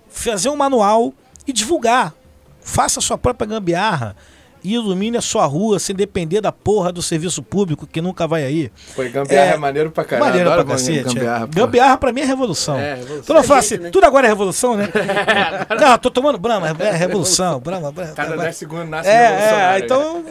[0.10, 1.14] fazer um manual
[1.47, 2.14] e divulgar.
[2.62, 4.16] Faça a sua própria gambiarra
[4.64, 8.43] e ilumine a sua rua sem depender da porra do serviço público que nunca vai
[8.43, 8.72] aí.
[8.95, 10.30] Foi gambiarra é, É, maneiro pra caralho.
[10.30, 11.03] Maneiro pra cacete.
[11.03, 11.43] gambiarra.
[11.45, 11.47] é.
[11.47, 12.78] Gambiarra pra mim é revolução.
[12.78, 13.24] É, revolução.
[13.26, 13.89] Tu não fala É assim, né?
[13.89, 14.89] tudo agora é revolução, né?
[15.80, 17.60] não, tô tomando Brahma, é revolução.
[17.60, 18.43] Brahma, Brahma, Cada Brahma.
[18.43, 20.24] 10 segundos nasce É, é, então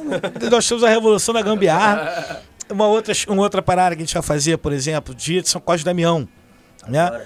[0.50, 2.42] nós temos a revolução da gambiarra.
[2.70, 5.58] Uma outra, uma outra parada que a gente vai fazer, por exemplo, dia de São
[5.58, 6.28] Cosme Damião.
[6.86, 7.22] Né?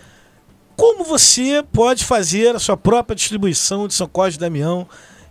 [0.76, 4.86] Como você pode fazer a sua própria distribuição de São Cosme Damião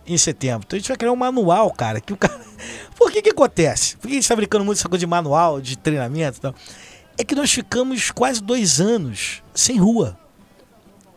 [0.06, 0.64] em setembro?
[0.66, 2.00] Então a gente vai criar um manual, cara.
[2.00, 2.40] Que o cara...
[2.96, 3.96] Por que que acontece?
[3.96, 6.54] Por que a gente está brincando muito essa coisa de manual, de treinamento e tal?
[7.18, 10.16] É que nós ficamos quase dois anos sem rua.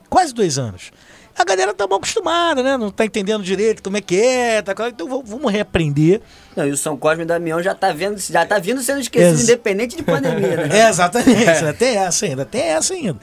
[0.10, 0.92] quase dois anos.
[1.38, 2.78] A galera tá mal acostumada, né?
[2.78, 6.22] Não tá entendendo direito como é que é, tá, então vamos reaprender.
[6.56, 9.34] Não, e o São Cosme e Damião já tá vendo, já tá vindo sendo esquecido,
[9.34, 10.70] Ex- independente de pandemia, né?
[10.80, 13.20] É, exatamente, ainda tem essa ainda, tem essa ainda.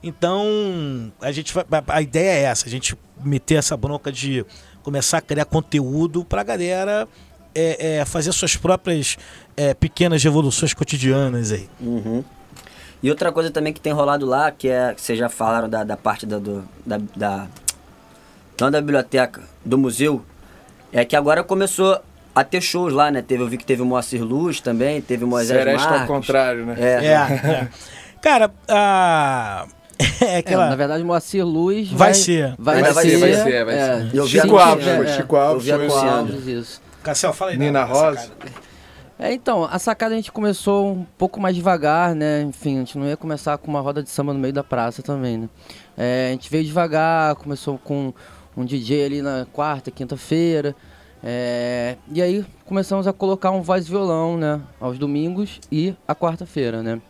[0.00, 4.46] Então, a gente vai, a ideia é essa, a gente meter essa bronca de
[4.86, 7.08] começar a criar conteúdo pra galera
[7.52, 9.18] é, é, fazer suas próprias
[9.56, 11.68] é, pequenas revoluções cotidianas aí.
[11.80, 12.22] Uhum.
[13.02, 15.82] E outra coisa também que tem rolado lá, que é que vocês já falaram da,
[15.82, 17.48] da parte da, do, da, da.
[18.60, 20.24] Não da biblioteca, do museu,
[20.92, 22.00] é que agora começou
[22.32, 23.22] a ter shows lá, né?
[23.22, 26.64] Teve, eu vi que teve o Moacir Luz também, teve o Moisés Seresta ao contrário,
[26.64, 26.76] né?
[26.78, 27.04] É.
[27.04, 27.68] É, é.
[28.22, 29.66] Cara, a.
[29.98, 30.68] É É, aquela.
[30.68, 32.54] na verdade, Moacir Luz Vai ser.
[32.58, 34.22] Vai, vai ser, ser, vai ser, vai é, ser.
[34.22, 35.16] Vi Chico Alves, é, é.
[35.16, 35.94] Chico Alves, Chico.
[35.94, 36.82] Alves, isso.
[37.02, 37.58] Cassiel, fala aí.
[37.58, 38.32] Nina dessa Rosa.
[39.18, 42.42] É, então, a sacada a gente começou um pouco mais devagar, né?
[42.42, 45.02] Enfim, a gente não ia começar com uma roda de samba no meio da praça
[45.02, 45.48] também, né?
[45.96, 48.12] É, a gente veio devagar, começou com
[48.54, 50.74] um DJ ali na quarta, quinta-feira.
[51.24, 54.60] é, e aí começamos a colocar um voz e violão, né?
[54.78, 57.00] Aos domingos e à quarta-feira, né?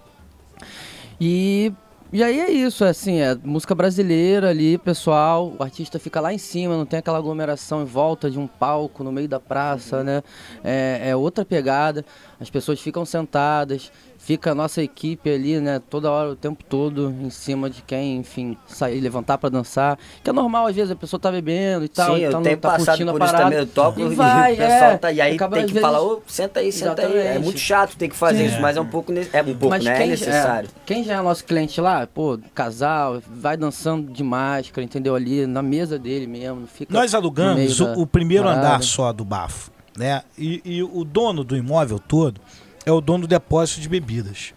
[1.21, 1.73] E,
[2.13, 6.33] e aí é isso, é assim, é música brasileira ali, pessoal, o artista fica lá
[6.33, 10.05] em cima, não tem aquela aglomeração em volta de um palco no meio da praça,
[10.05, 10.23] né?
[10.63, 12.05] É, é outra pegada,
[12.39, 13.91] as pessoas ficam sentadas,
[14.27, 18.17] fica a nossa equipe ali, né, toda hora, o tempo todo, em cima de quem,
[18.17, 21.89] enfim, sair, levantar pra dançar, que é normal, às vezes, a pessoa tá bebendo e
[21.89, 23.59] tal, Sim, então eu tenho tá passado curtindo por a isso também.
[23.61, 25.13] Eu toco E e, vai, o pessoal é, tá.
[25.13, 27.13] E aí acaba, tem que falar, vezes- ô, senta aí, senta aí.
[27.13, 27.45] É Exatamente.
[27.45, 28.47] muito chato ter que fazer Sim.
[28.47, 29.13] isso, mas é um pouco.
[29.13, 29.95] ne- É um pouco, Mas né?
[29.95, 30.69] É quem, necessário.
[30.75, 35.15] é, quem já é nosso cliente lá, pô, casal, vai dançando de máscara, entendeu?
[35.15, 36.93] Ali na mesa dele mesmo, fica.
[36.93, 38.67] Nós alugamos o, o primeiro parada.
[38.67, 40.23] andar só do bafo, né?
[40.37, 42.41] E, e o dono do imóvel todo
[42.87, 44.55] é o dono do depósito de bebidas,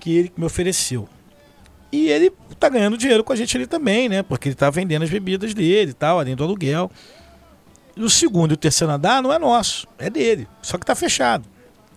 [0.00, 1.08] que ele me ofereceu.
[1.92, 4.22] E ele tá ganhando dinheiro com a gente ali também, né?
[4.22, 6.90] Porque ele tá vendendo as bebidas dele e tal, além do aluguel.
[7.94, 10.48] E o segundo e o terceiro andar não é nosso, é dele.
[10.60, 11.46] Só que tá fechado.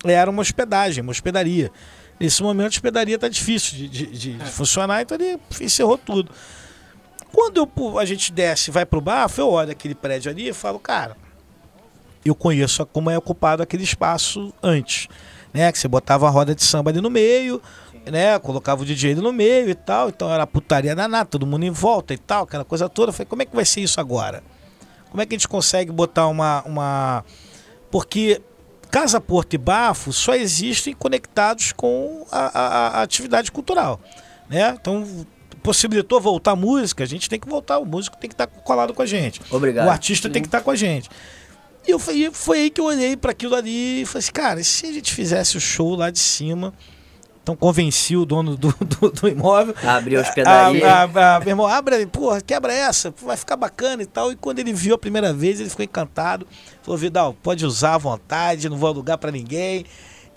[0.05, 1.71] Era uma hospedagem, uma hospedaria.
[2.19, 6.31] Nesse momento a hospedaria tá difícil de, de- de- de funcionar, então ele encerrou tudo.
[7.33, 10.53] Quando eu a gente desce e vai pro bar, eu olho aquele prédio ali e
[10.53, 11.15] falo, cara,
[12.23, 15.07] eu conheço como é ocupado aquele espaço antes.
[15.53, 15.71] Né?
[15.71, 17.61] Que você botava a roda de samba ali no meio,
[18.11, 18.37] né?
[18.39, 20.09] Colocava o DJ ali no meio e tal.
[20.09, 23.09] Então era putaria danada, todo mundo em volta e tal, aquela coisa toda.
[23.09, 24.43] Eu falei, como é que vai ser isso agora?
[25.09, 26.63] Como é que a gente consegue botar uma.
[26.65, 27.25] uma...
[27.89, 28.41] Porque
[28.91, 33.99] Casa Porto e Bafo só existem conectados com a, a- a atividade cultural.
[34.49, 34.75] Né?
[34.79, 35.05] Então,
[35.61, 38.93] possibilitou voltar a música, a gente tem que voltar, o músico tem que estar colado
[38.93, 39.41] com a gente.
[39.51, 39.87] Obrigado.
[39.87, 41.09] O artista tem que estar com a gente.
[41.89, 44.61] E eu, e foi aí que eu olhei para aquilo ali e falei assim, cara,
[44.61, 46.71] e se a gente fizesse o show lá de cima?
[47.41, 49.73] Então convenci o dono do, do, do imóvel.
[49.83, 50.87] Abriu a hospedaria.
[50.87, 54.31] A, a, a, meu irmão, abre, porra, quebra essa, vai ficar bacana e tal.
[54.31, 56.45] E quando ele viu a primeira vez, ele ficou encantado.
[56.83, 59.83] Falou, Vidal, pode usar à vontade, não vou alugar para ninguém.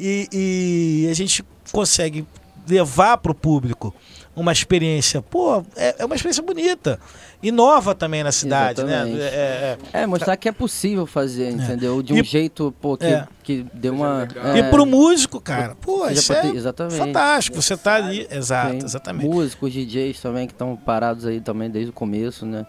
[0.01, 2.27] E, e a gente consegue
[2.67, 3.95] levar para o público
[4.35, 6.99] uma experiência, pô, é, é uma experiência bonita.
[7.43, 9.17] E nova também na cidade, Exatamente.
[9.17, 9.25] né?
[9.25, 12.01] É, é, É, mostrar que é possível fazer, entendeu?
[12.03, 13.27] De um E- jeito, pô, que, É.
[13.43, 14.21] que deu uma.
[14.21, 14.57] legal.
[14.57, 16.97] E é, pro músico, cara, pô, isso é exatamente.
[16.97, 17.61] fantástico.
[17.61, 19.29] Você tá ali, exato, Tem exatamente.
[19.29, 22.65] Músicos, DJs também que estão parados aí também desde o começo, né?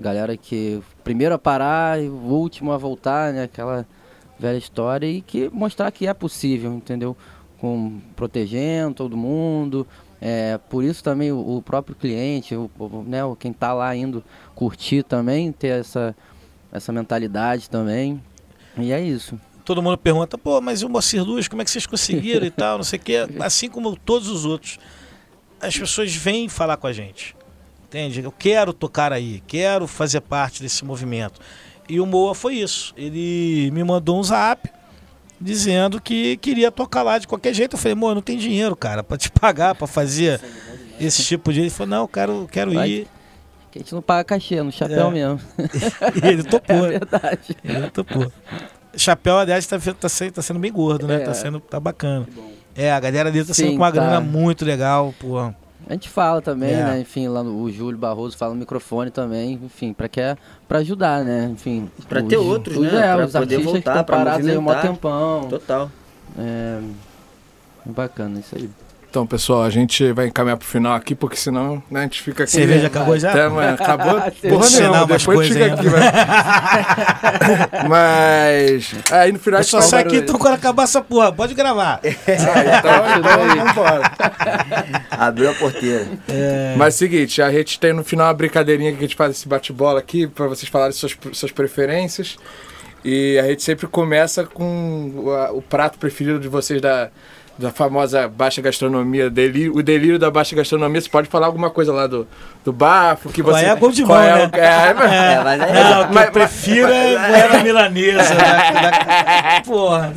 [0.00, 3.44] Galera que primeiro a parar e o último a voltar, né?
[3.44, 3.86] Aquela
[4.38, 7.14] velha história e que mostrar que é possível, entendeu?
[7.58, 9.86] Com protegendo todo mundo.
[10.20, 14.24] É, por isso também o, o próprio cliente, o, o- né, quem tá lá indo
[14.54, 16.16] curtir também, ter essa,
[16.72, 18.22] essa mentalidade também.
[18.78, 19.38] E é isso.
[19.64, 22.78] Todo mundo pergunta, pô, mas o Moacir Luz, como é que vocês conseguiram e tal,
[22.78, 23.26] não sei o quê.
[23.40, 24.78] Assim como todos os outros,
[25.60, 27.34] as pessoas vêm falar com a gente.
[27.84, 28.20] Entende?
[28.22, 31.40] Eu quero tocar aí, quero fazer parte desse movimento.
[31.88, 32.92] E o Moa foi isso.
[32.96, 34.68] Ele me mandou um zap
[35.40, 37.74] dizendo que queria tocar lá de qualquer jeito.
[37.74, 40.40] Eu falei, Moa, não tem dinheiro, cara, pra te pagar, pra fazer
[41.00, 41.60] esse tipo de.
[41.60, 42.88] Ele falou, não, eu quero, quero Vai.
[42.90, 43.08] ir.
[43.70, 45.10] Que a gente não paga cachê, no chapéu É.
[45.10, 45.40] mesmo.
[46.22, 46.86] E ele topou.
[46.86, 47.56] É verdade.
[47.62, 48.32] Ele topou.
[48.96, 51.16] Chapéu, aliás, tá, tá, sendo, tá sendo bem gordo, né?
[51.16, 51.18] É.
[51.20, 51.60] Tá sendo.
[51.60, 52.26] Tá bacana.
[52.74, 54.00] É, a galera dele tá Sim, sendo com uma tá.
[54.00, 55.52] grana muito legal, pô.
[55.88, 56.84] A gente fala também, É.
[56.84, 57.00] né?
[57.00, 60.80] Enfim, lá no, o Júlio Barroso fala no microfone também, enfim, pra que é pra
[60.80, 61.48] ajudar, né?
[61.52, 61.88] Enfim.
[62.08, 62.98] Pra os- ter outros, os- né?
[63.08, 65.46] É, Pra os poder artistas voltar, que estão parados aí um tempão.
[65.48, 65.90] Total.
[66.36, 66.80] É,
[67.84, 68.68] bacana isso aí.
[69.16, 72.42] Então, pessoal, a gente vai encaminhar pro final aqui, porque senão né, a gente fica
[72.42, 72.52] aqui.
[72.52, 73.30] Cerveja acabou já?
[73.30, 73.72] Até amanhã.
[73.72, 74.20] Acabou?
[74.46, 75.86] Porra nenhuma, umas depois fica aqui.
[77.88, 77.88] Mas...
[77.88, 78.94] mas...
[79.10, 81.32] Aí no final a Eu gente só sai aqui então quando acabar essa porra.
[81.32, 81.94] Pode gravar.
[81.94, 82.00] Ah,
[83.16, 84.02] então, então vambora.
[85.10, 86.06] Abriu a porteira.
[86.76, 89.30] Mas é o seguinte, a gente tem no final uma brincadeirinha que a gente faz
[89.30, 92.36] esse bate-bola aqui, pra vocês falarem suas, suas preferências.
[93.02, 97.08] E a gente sempre começa com o, a- o prato preferido de vocês da,
[97.58, 101.00] da famosa baixa gastronomia, delírio, o delírio da baixa gastronomia.
[101.00, 102.26] Você pode falar alguma coisa lá do,
[102.62, 103.60] do bafo, que você...
[103.62, 104.50] Goiá é gol de qual mão, é o- né?
[104.60, 105.72] é, mas- É, mas é.
[105.84, 108.34] Não, mas- eu prefiro é goiaba milanesa.
[108.34, 108.70] da-
[109.56, 110.12] da- Porra.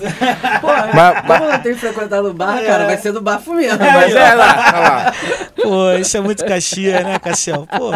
[0.93, 3.79] mas- Como eu não tenho frequentado o bar, cara, vai ser do bafo mesmo.
[3.79, 5.13] mas é lá, olha lá.
[5.61, 7.65] Pô, isso é muito Caxias, né, Cassiel?
[7.67, 7.91] Pô.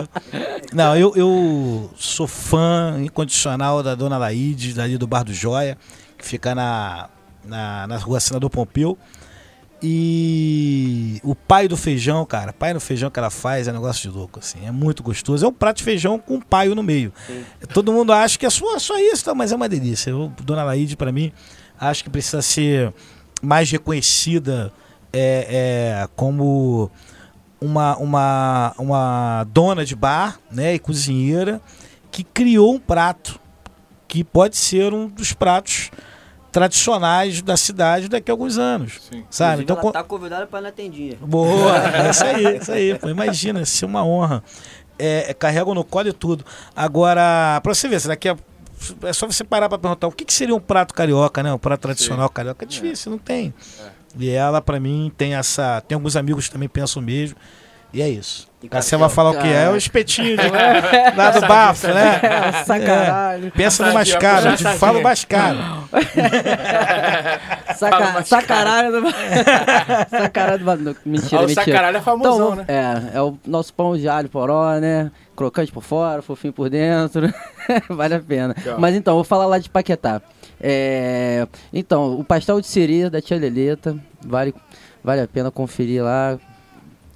[0.73, 5.77] Não, eu, eu sou fã incondicional da Dona Laide, dali do Bar do Joia,
[6.17, 7.09] que fica na,
[7.43, 8.97] na, na rua Senador Pompeu.
[9.85, 14.17] E o pai do feijão, cara, pai do feijão que ela faz é negócio de
[14.17, 15.45] louco, assim, é muito gostoso.
[15.45, 17.11] É um prato de feijão com um paio no meio.
[17.73, 19.35] Todo mundo acha que é só, só isso, tá?
[19.35, 20.11] mas é uma delícia.
[20.11, 21.33] Eu, Dona Laide, pra mim,
[21.77, 22.93] acho que precisa ser
[23.41, 24.71] mais reconhecida
[25.11, 26.89] é, é, como
[27.59, 31.61] uma, uma, uma dona de bar né, e cozinheira
[32.09, 33.37] que criou um prato
[34.07, 35.91] que pode ser um dos pratos
[36.53, 39.01] tradicionais da cidade daqui a alguns anos.
[39.11, 39.25] Sim.
[39.29, 39.63] Sabe?
[39.63, 41.17] Inclusive, Então, ela co- tá convidada pra ir na tendinha.
[41.19, 42.97] Boa, é isso aí, é isso aí.
[42.99, 44.41] Pô, imagina, isso é uma honra.
[44.97, 46.45] É, é, carregam no colo e tudo.
[46.75, 48.37] Agora, pra você ver, se daqui a.
[49.03, 51.51] É só você parar pra perguntar o que, que seria um prato carioca, né?
[51.53, 52.63] Um prato tradicional carioca.
[52.63, 53.53] É difícil, não tem.
[54.17, 55.81] E ela, pra mim, tem essa.
[55.81, 57.35] Tem alguns amigos que também pensam o mesmo.
[57.91, 58.47] E é isso.
[58.69, 59.63] Cassiel vai falar o que é?
[59.65, 60.47] É o espetinho de,
[61.17, 62.19] lá do bafo, né?
[62.23, 63.49] É, sacanagem.
[63.51, 65.57] Pensa no mais caro, eu te falo mais caro.
[67.75, 69.07] Saca, sacaralho do
[70.09, 71.65] Sacaralho do Mentira, Ah, o mentira.
[71.65, 72.65] sacaralho é famosão, Então, né?
[72.67, 75.11] É, é o nosso pão de alho poró, né?
[75.35, 77.33] Crocante por fora, fofinho por dentro.
[77.89, 78.53] vale a pena.
[78.57, 78.79] Legal.
[78.79, 80.21] Mas então, vou falar lá de Paquetá.
[80.61, 84.53] É, então, o pastel de siri da tia Leleta, vale,
[85.03, 86.37] vale a pena conferir lá.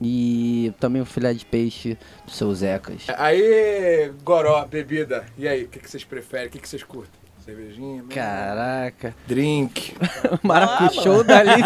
[0.01, 3.03] E também o filé de peixe do seu Zecas.
[3.17, 5.25] Aí, goró, bebida.
[5.37, 6.47] E aí, o que, que vocês preferem?
[6.47, 7.17] O que, que vocês curtem?
[7.43, 7.93] Cervejinha?
[7.95, 8.09] mesmo?
[8.09, 9.15] Caraca.
[9.25, 9.95] Drink.
[10.43, 11.61] Maracuchou da Alice.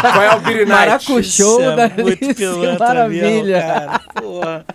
[0.00, 0.68] Qual é o Beer Night?
[0.68, 2.78] Maracuchou é da muito Alice.
[2.78, 3.30] Maravilha.
[3.30, 3.98] mesmo, cara.
[4.14, 4.66] Porra.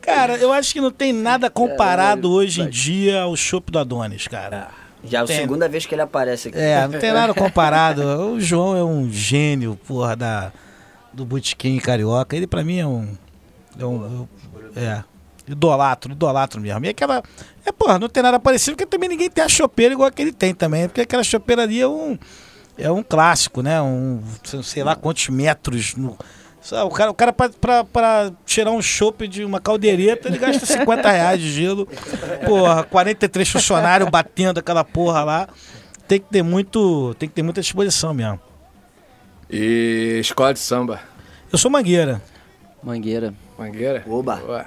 [0.00, 4.28] Cara, eu acho que não tem nada comparado hoje em dia ao chopp do Adonis,
[4.28, 4.68] cara.
[5.04, 5.36] Já é a Tem.
[5.36, 6.58] segunda vez que ele aparece aqui.
[6.58, 8.02] É, não tem nada comparado.
[8.32, 10.52] O João é um gênio, porra, da,
[11.18, 12.36] do botequim carioca.
[12.36, 13.08] Ele pra mim é um.
[13.78, 14.28] É um.
[14.74, 15.02] É.
[15.46, 16.84] Idolatro, idolatro mesmo.
[16.84, 17.22] E aquela.
[17.64, 20.32] É, porra, não tem nada parecido, porque também ninguém tem a chopeira igual que ele
[20.32, 20.88] tem também.
[20.88, 22.18] Porque aquela chopeira ali é um.
[22.76, 23.80] É um clássico, né?
[23.82, 24.22] Um.
[24.62, 25.96] Sei lá quantos metros.
[25.96, 26.16] No,
[26.84, 30.66] o cara, o cara pra, pra, pra tirar um chopp de uma caldeireta, ele gasta
[30.66, 31.88] 50 reais de gelo.
[32.46, 35.48] Porra, 43 funcionários batendo aquela porra lá.
[36.06, 37.14] Tem que ter muito.
[37.18, 38.40] Tem que ter muita disposição mesmo.
[39.50, 41.00] E escola de samba.
[41.50, 42.20] Eu sou mangueira.
[42.82, 43.34] Mangueira.
[43.58, 44.04] Mangueira?
[44.06, 44.36] Oba.
[44.36, 44.66] Boa.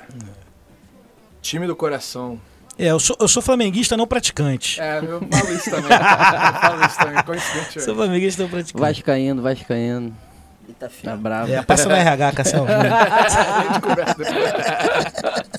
[1.41, 2.39] Time do coração.
[2.77, 4.81] É, eu sou, eu sou flamenguista não praticante.
[4.81, 5.91] É, eu falo isso também.
[5.91, 7.81] eu falo isso também, coincidente.
[7.81, 8.81] Sou flamenguista não praticante.
[8.81, 10.17] Vascaíno, Vascaíno.
[10.71, 11.17] Eita, Tá filho.
[11.17, 11.53] bravo.
[11.53, 12.65] É, passa no RH, Cassiel.
[12.69, 14.53] A gente conversa depois.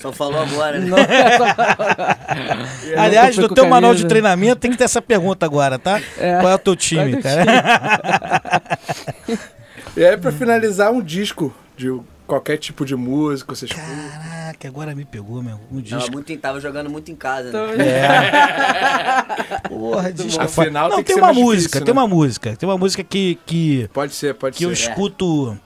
[0.01, 0.97] Só falou agora, né?
[2.97, 6.01] Aliás, no teu manual de treinamento tem que ter essa pergunta agora, tá?
[6.17, 6.39] É.
[6.39, 7.43] Qual é o teu time, é o cara?
[9.95, 11.87] E aí, pra finalizar, um disco de
[12.27, 14.09] qualquer tipo de música, vocês curtem.
[14.09, 15.55] Caraca, agora me pegou, meu.
[15.71, 16.11] Um Tava, disco.
[16.11, 17.83] muito, em- tava jogando muito em casa, né?
[19.69, 20.41] Porra, disco.
[20.41, 22.01] é Afinal, Não, tem que tem ser uma mais música, difícil, tem né?
[22.01, 22.55] uma música.
[22.55, 24.89] Tem uma música que, que, Pode ser, pode que eu ser.
[24.89, 25.57] escuto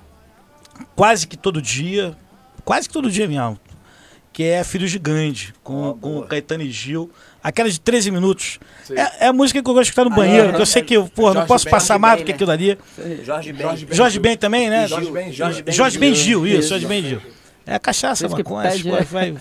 [0.96, 2.16] quase que todo dia.
[2.64, 3.58] Quase que todo dia mesmo.
[4.34, 6.28] Que é Filhos de Gandhi, com, Ó, com boa.
[6.28, 7.10] Caetano e Gil.
[7.44, 8.60] Aquela de 13 minutos.
[8.92, 10.96] É, é a música que eu gosto de escutar no banheiro, que eu sei que
[10.96, 12.78] eu, porra, não posso Ben, passar Jorge mais Ben, do que aquilo ali.
[13.24, 13.62] Jorge Ben.
[13.62, 13.96] Jorge Ben.
[13.96, 14.88] Jorge Ben também, né?
[14.88, 15.74] Jorge Ben, Jorge Ben.
[15.74, 16.70] Jorge Ben Gil, Isso.
[16.70, 17.22] Jorge Ben Gil.
[17.68, 19.36] É cachaça, isso que maconha, pede- coisas, vai.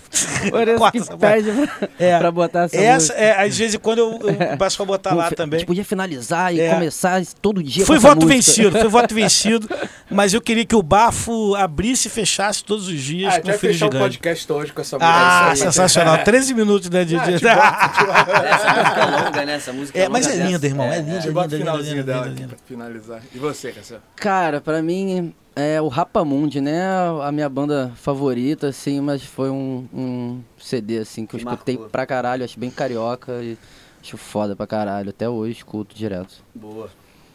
[0.77, 2.19] Corta que pede pra, É.
[2.19, 3.19] pra botar essa, Essa, música.
[3.19, 4.19] é, às vezes quando eu,
[4.51, 5.59] eu passo pra botar lá também.
[5.59, 6.75] A gente podia finalizar e É.
[6.75, 8.35] começar todo dia Foi voto música.
[8.35, 9.69] vencido, foi voto vencido,
[10.11, 13.47] mas eu queria que o bafo abrisse e fechasse todos os dias Ah, a com
[13.49, 14.19] vai fechar o Gigante.
[14.19, 15.15] podcast hoje com essa música.
[15.17, 15.69] Ah, É isso aí.
[15.73, 16.19] sensacional.
[16.25, 17.17] 13 minutos, né, de...
[17.17, 19.55] de- Essa música é longa, né?
[19.55, 20.51] Essa música É, mas é longa dessa.
[20.53, 20.87] linda, irmão.
[20.87, 23.21] É, linda, A gente linda, bota o linda, finalzinho linda, dela linda, finalizar.
[23.35, 24.03] E você, Cassiano?
[24.17, 26.83] Cara, pra mim é o Rapamundi, né?
[27.23, 31.75] A minha banda favorita, assim, mas foi um, um CD, assim, que eu Que escutei
[31.77, 31.91] marcou.
[31.91, 33.57] pra caralho, acho bem carioca e
[34.01, 35.11] acho foda pra caralho.
[35.11, 36.45] Até hoje escuto direto.
[36.55, 36.91] Boa,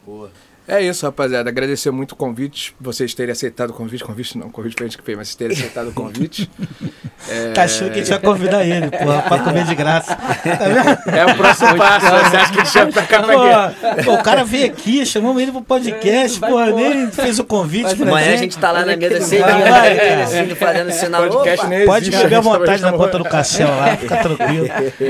[0.05, 0.31] boa.
[0.71, 1.49] É isso, rapaziada.
[1.49, 4.05] Agradecer muito o convite, vocês terem aceitado o convite.
[4.05, 6.49] Convite não, convite foi a gente que fez, mas vocês terem aceitado o convite.
[7.29, 7.51] É...
[7.51, 10.15] Tá achando que a gente vai convidar ele, porra, pra comer de graça.
[10.15, 11.15] Tá?
[11.15, 12.07] É o próximo passo.
[12.07, 13.75] Você acha que ele chama pra cá pra quê?
[13.81, 16.77] Pô, pô, o cara veio aqui, chamamos ele pro podcast, Vai, porra, pô.
[16.77, 18.57] nem fez o convite pra Amanhã a gente.
[18.57, 19.93] tá lá na mesa vai.
[19.93, 21.21] né, assim, fazendo sinal.
[21.27, 21.69] Podcast Opa!
[21.69, 24.67] nem Pode existe, beber à vontade na ponta do Cassel lá, fica tranquilo.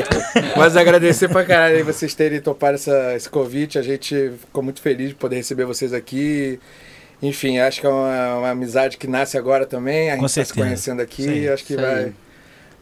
[0.58, 3.80] Mas agradecer pra caralho aí vocês terem topado essa, esse convite.
[3.80, 6.60] A gente ficou muito feliz de poder receber vocês aqui.
[7.22, 10.10] Enfim, acho que é uma, uma amizade que nasce agora também.
[10.10, 11.24] A gente tá se conhecendo aqui.
[11.24, 12.14] Sim, acho que vai,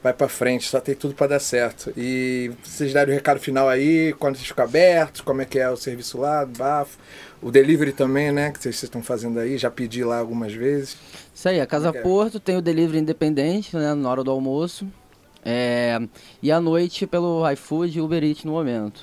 [0.01, 0.70] vai pra frente.
[0.70, 1.91] Só tem tudo pra dar certo.
[1.97, 5.70] E vocês darem o recado final aí, quando vocês ficam abertos, como é que é
[5.70, 6.97] o serviço lá, do bafo.
[7.41, 8.51] O delivery também, né?
[8.51, 9.57] Que vocês estão fazendo aí.
[9.57, 10.97] Já pedi lá algumas vezes.
[11.36, 12.01] Isso aí, a Casa Ok.
[12.01, 14.88] Porto tem o delivery independente, né, na hora do almoço.
[15.43, 15.97] É,
[16.43, 19.01] e à noite pelo iFood e Uber Eats no momento.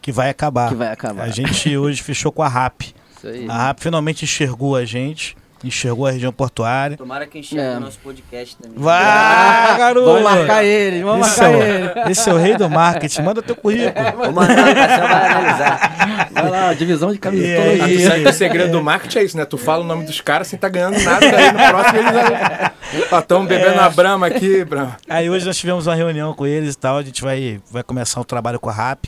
[0.00, 0.68] Que vai acabar.
[0.68, 1.24] Que vai acabar.
[1.24, 2.82] A gente hoje fechou com a RAP.
[3.16, 3.46] Isso aí.
[3.48, 6.96] A RAP finalmente enxergou a gente, enxergou a região portuária.
[6.96, 7.76] Tomara que enxergue É.
[7.76, 8.78] o nosso podcast também.
[8.78, 10.06] Vai, garoto!
[10.06, 11.86] Vamos marcar ele, vamos Esse marcar é, ele.
[12.06, 13.20] o, esse é o rei do marketing.
[13.22, 13.92] Manda teu currículo.
[14.16, 16.28] Vou mandar, o vai analisar.
[16.32, 17.84] Vai lá, divisão de camisetologia.
[17.84, 18.04] aí?
[18.06, 19.44] Ah, sabe que o segredo do marketing é isso, né?
[19.44, 22.70] Tu fala o nome dos caras sem tá ganhando nada, daí no próximo eles.
[23.12, 24.96] Ó, estão bebendo a Brahma aqui, Brahma.
[25.06, 26.96] Aí hoje nós tivemos uma reunião com eles e tal.
[26.96, 29.04] A gente vai, vai começar um trabalho com a RAP.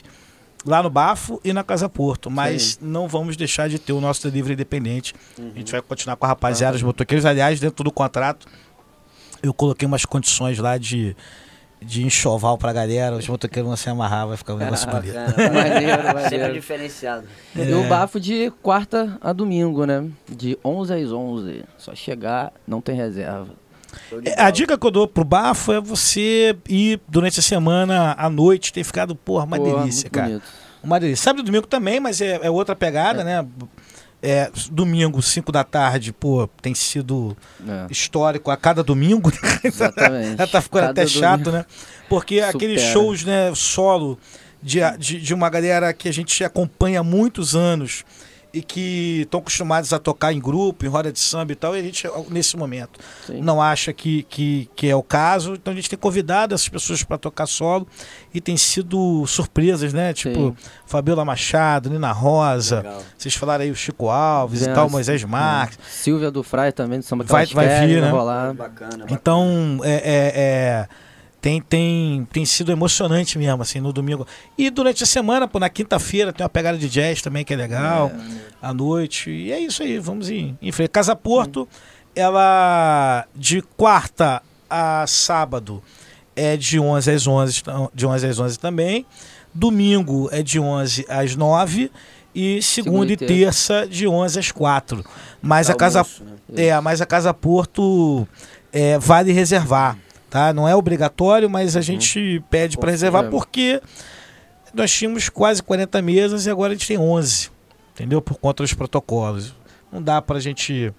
[0.65, 2.29] Lá no Bafo e na Casa Porto.
[2.31, 5.13] Mas não vamos deixar de ter o nosso delivery independente.
[5.37, 7.25] A gente vai continuar com a rapaziada, os motoqueiros.
[7.25, 8.47] Aliás, dentro do contrato,
[9.41, 11.15] eu coloquei umas condições lá de,
[11.81, 13.17] de enxoval pra galera.
[13.17, 15.13] Os motoqueiros vão se amarrar, vai ficar um negócio bonito.
[15.13, 15.53] Bacana.
[15.53, 16.29] Maneiro, maneiro.
[16.29, 17.27] Sempre diferenciado.
[17.55, 20.09] E o bafo de quarta a domingo, né?
[20.29, 21.65] De 11 às 11.
[21.77, 23.62] Só chegar, não tem reserva.
[24.25, 24.41] É.
[24.41, 28.71] A dica que eu dou pro bafo é você ir durante a semana à noite,
[28.73, 30.27] ter ficado, porra, uma Pô, delícia, cara.
[30.27, 30.43] bonito.
[30.83, 31.23] Uma delícia.
[31.23, 33.45] Sábado e domingo também, mas é, é outra pegada, né?
[34.21, 37.35] É, domingo, 5 da tarde, pô, tem sido
[37.67, 39.31] É, histórico a cada domingo.
[39.63, 40.37] exatamente.
[40.37, 41.65] Já tá ficando Cada até chato, né?
[42.07, 42.55] Porque Supera.
[42.57, 44.17] aqueles shows, né, solo
[44.61, 48.05] de, de, de uma galera que a gente acompanha há muitos anos
[48.53, 51.79] e que estão acostumados a tocar em grupo, em roda de samba e tal, e
[51.79, 53.41] a gente, nesse momento, Sim.
[53.41, 55.55] não acha que, que, que é o caso.
[55.55, 57.87] Então a gente tem convidado essas pessoas para tocar solo
[58.31, 60.13] e tem sido surpresas, né?
[60.13, 60.55] Tipo, Sim.
[60.85, 63.01] Fabiola Machado, Nina Rosa, Legal.
[63.17, 65.23] vocês falaram aí o Chico Alves e Vendo, tal, Moisés.
[65.23, 65.79] Marques.
[65.89, 68.09] Silvia do Frai também, do Samba Vai- vai querem, vir, né?
[68.11, 68.53] rolar.
[68.53, 69.05] Bacana, bacana.
[69.09, 70.87] Então, é, é- é,
[71.43, 74.25] tem, tem, tem sido emocionante mesmo, assim, no domingo.
[74.57, 77.57] E durante a semana, pô, na quinta-feira tem uma pegada de jazz também que é
[77.57, 78.09] legal,
[78.61, 79.29] à noite.
[79.29, 80.91] E é isso aí, vamos em, em frente.
[80.91, 81.67] Casa Porto,
[82.15, 85.83] ela de quarta a sábado
[86.33, 89.05] é de 11 às 11, então, de 11 às 11 também.
[89.53, 91.91] Domingo é de 11 às 9
[92.33, 95.03] e segunda, Segunda e e terça de 11 às 4.
[95.41, 96.67] Mas a Casa Almoço, né?
[96.67, 98.25] é, mas a Casa Porto
[98.71, 99.97] é, vale reservar,
[100.33, 100.51] tá?
[100.51, 103.79] Não é obrigatório, mas a gente pede para reservar porque
[104.73, 107.51] nós tínhamos quase 40 mesas e agora a gente tem 11,
[107.93, 108.19] entendeu?
[108.19, 109.53] Por conta dos protocolos.
[109.91, 110.91] Não dá pra gente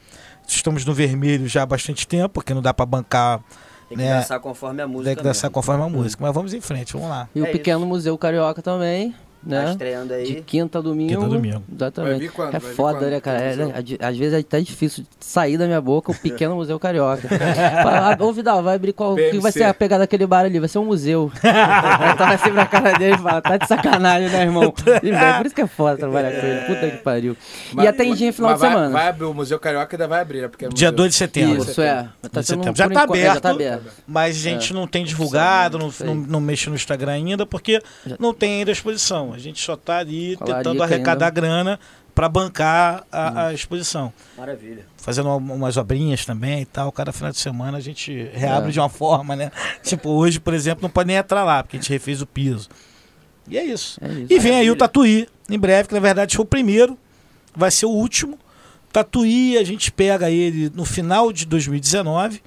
[0.47, 3.41] estamos no vermelho já há bastante tempo, porque não dá para bancar,
[3.89, 4.15] Tem que né?
[4.21, 5.07] dançar conforme a música.
[5.11, 5.55] tem que dançar mesmo.
[5.55, 7.29] conforme a música, mas vamos em frente, vamos lá.
[7.35, 7.89] E o É Pequeno isso.
[7.89, 9.13] Museu Carioca também,
[9.49, 9.71] Tá né?
[9.73, 10.25] estreando aí.
[10.25, 11.13] De quinta a domingo.
[11.13, 11.63] Quinta a domingo.
[11.75, 12.11] Exatamente.
[12.13, 12.55] Vai vir quando?
[12.55, 13.11] É Vai foda, quando?
[13.11, 13.41] né, cara?
[13.43, 13.53] É,
[14.01, 17.29] é, às vezes é até difícil sair da minha boca o pequeno museu carioca.
[17.83, 19.13] Fala, Ô, Vidal, vai abrir qual.
[19.13, 20.59] O que vai ser a pegada daquele bar ali?
[20.59, 21.31] Vai ser um museu.
[21.43, 24.73] Aí tava sempre na cara dele e fala, tá de sacanagem, né, irmão?
[25.03, 26.61] E, velho, por isso que é foda trabalhar com ele.
[26.67, 27.37] Puta que pariu.
[27.79, 28.93] e atendinha final mas de vai- semana.
[28.93, 30.49] Vai abrir o Museu Carioca ainda vai abrir, né?
[30.49, 30.97] Porque é Dia museu.
[30.97, 31.63] 2 de setembro.
[31.63, 32.09] Isso, é.
[32.33, 32.75] Tá De setembro.
[32.77, 33.81] Já tá é, Já tá aberto.
[33.81, 33.93] aberto.
[34.07, 38.17] Mas a gente não tem divulgado, não, não, não mexe no Instagram ainda, porque Já-
[38.19, 39.34] não tem ainda exposição.
[39.35, 41.41] A gente só tá ali Com a tentando arrecadar ainda.
[41.41, 41.81] grana
[42.15, 44.13] para bancar a, a exposição.
[44.39, 44.87] Maravilha.
[44.97, 46.91] Fazendo uma- umas obrinhas também e tal.
[46.93, 48.73] Cada final de semana a gente reabre É.
[48.73, 49.51] de uma forma, né?
[49.83, 52.69] tipo, hoje, por exemplo, não pode nem entrar lá, porque a gente refez o piso.
[53.49, 53.99] E é isso.
[54.03, 54.27] É isso.
[54.33, 54.77] E vem aí o Maravilha.
[54.79, 56.97] Tatuí, em breve, que na verdade foi o primeiro,
[57.55, 58.39] vai ser o último.
[58.93, 62.41] Tatuí, a gente pega ele no final de 2019.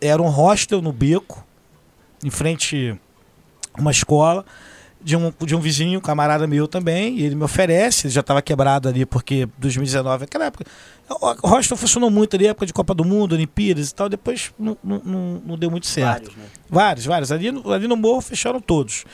[0.00, 1.44] Era um hostel no beco,
[2.24, 2.96] em frente
[3.74, 4.44] a uma escola,
[5.04, 7.18] de um, de um vizinho, um camarada meu também.
[7.18, 10.64] E ele me oferece, ele já estava quebrado ali, porque 2019, aquela época.
[11.42, 14.08] O hostel funcionou muito ali, época de Copa do Mundo, Olimpíadas e tal.
[14.08, 16.30] Depois não, não, não, deu muito certo.
[16.30, 16.44] Vários, né?
[16.70, 17.32] Vários, vários.
[17.32, 19.04] Ali, no- ali no morro fecharam todos.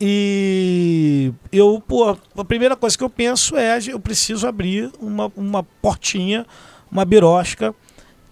[0.00, 5.62] E eu, pô, a primeira coisa que eu penso é eu preciso abrir uma, uma
[5.62, 6.46] portinha,
[6.90, 7.74] uma birosca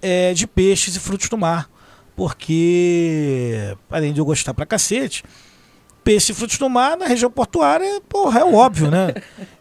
[0.01, 1.69] é, de peixes e frutos do mar.
[2.15, 5.23] Porque, além de eu gostar pra cacete,
[6.07, 9.13] peixe e frutos do mar na região portuária, porra, é óbvio, né?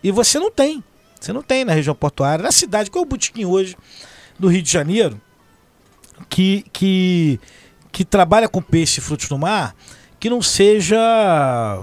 [0.04, 0.84] E você não tem.
[1.20, 2.44] Você não tem na região portuária.
[2.44, 3.76] Na cidade, qual é o botequim hoje
[4.38, 5.20] do Rio de Janeiro
[6.30, 7.40] que, que,
[7.92, 9.76] que trabalha com peixe e frutos do mar
[10.26, 10.98] que não seja,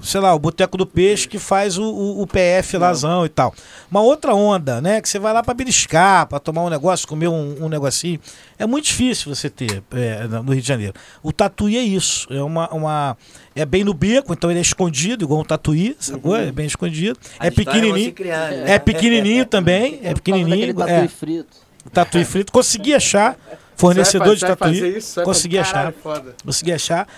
[0.03, 3.55] sei lá, o Boteco do Peixe que faz o, o, o PF lazão e tal.
[3.88, 5.01] Uma outra onda, né?
[5.01, 8.18] Que você vai lá para beliscar, para tomar um negócio, comer um, um negocinho.
[8.59, 10.93] É muito difícil você ter é, no Rio de Janeiro.
[11.22, 12.26] O tatuí é isso.
[12.32, 13.16] É uma, uma.
[13.55, 16.34] É bem no beco, então ele é escondido, igual um tatuí, sacou?
[16.34, 17.16] É bem escondido.
[17.38, 18.12] A é história pequenininho.
[18.12, 18.72] criar, né?
[18.72, 20.01] É pequenininho também.
[20.03, 20.74] É pequenininho.
[20.74, 21.57] Tatuí É, frito.
[21.93, 22.51] tatuí frito.
[22.53, 23.36] Consegui achar.
[23.76, 24.74] Fornecedor Você de tatuí.
[24.74, 25.09] fazer isso?
[25.09, 25.95] Você vai Consegui achar.
[26.45, 27.09] Consegui achar.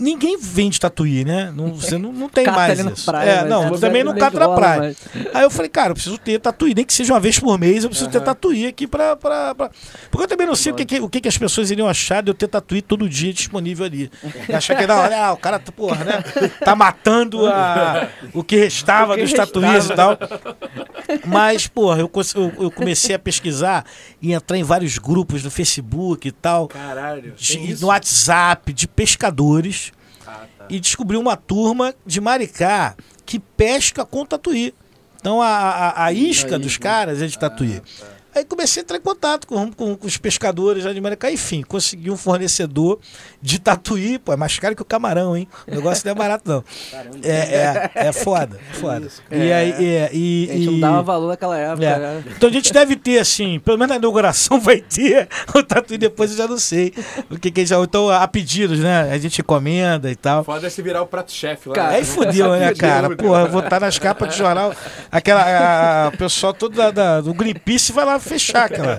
[0.00, 1.52] Ninguém vende tatuí, né?
[1.54, 3.04] Não, você não, não tem Cata mais ali na isso.
[3.04, 4.96] praia, é, não, é também não cata na praia.
[5.14, 7.58] mas- Aí eu falei, cara, eu preciso ter tatuí, nem que seja uma vez por
[7.58, 8.24] mês, eu preciso ter Aham.
[8.24, 9.70] tatuí aqui pra, pra, pra-
[10.10, 12.22] Porque eu também não sei o que, que- o que, que as pessoas iriam achar
[12.22, 14.10] de eu ter tatuí todo dia disponível ali.
[14.52, 16.22] Achar que, não, olha, ah, o cara, porra, né?
[16.64, 20.18] Tá matando a, o que restava O que dos tatuís e tal.
[21.26, 23.84] Mas, porra, eu, eu- eu comecei a pesquisar
[24.20, 27.32] e entrar em vários grupos no Facebook e tal Caralho.
[27.36, 29.89] de- no WhatsApp de pescadores.
[30.70, 32.94] E descobri uma turma de Maricá
[33.26, 34.72] que pesca com tatuí.
[35.16, 37.82] Então a, a, a isca dos caras é de tatuí.
[38.34, 41.30] Aí comecei a entrar em contato com, com, com os pescadores lá de Maricá.
[41.30, 42.98] Enfim, consegui um fornecedor
[43.42, 44.18] de tatuí.
[44.18, 45.48] Pô, é mais caro que o camarão, hein?
[45.66, 46.64] O negócio não é barato, não.
[47.22, 49.08] É, é, é foda, é foda.
[49.30, 51.98] E aí, é, e, A gente não e- dava valor naquela época, é.
[51.98, 52.24] né?
[52.36, 56.30] Então a gente deve ter, assim, pelo menos na inauguração vai ter o tatuí depois
[56.30, 56.92] eu já não sei.
[57.30, 59.10] O que, que ou então a pedidos, né?
[59.12, 60.44] A gente encomenda e tal.
[60.44, 61.74] Foda é se virar o prato-chefe lá.
[61.74, 63.14] Cara, Aí fudeu, né, cara?
[63.16, 64.74] Porra, eu vou estar nas capas de jornal.
[65.10, 68.98] Aquela, a- a- o pessoal todo da, da- do Greenpeace vai lá fechar aquela.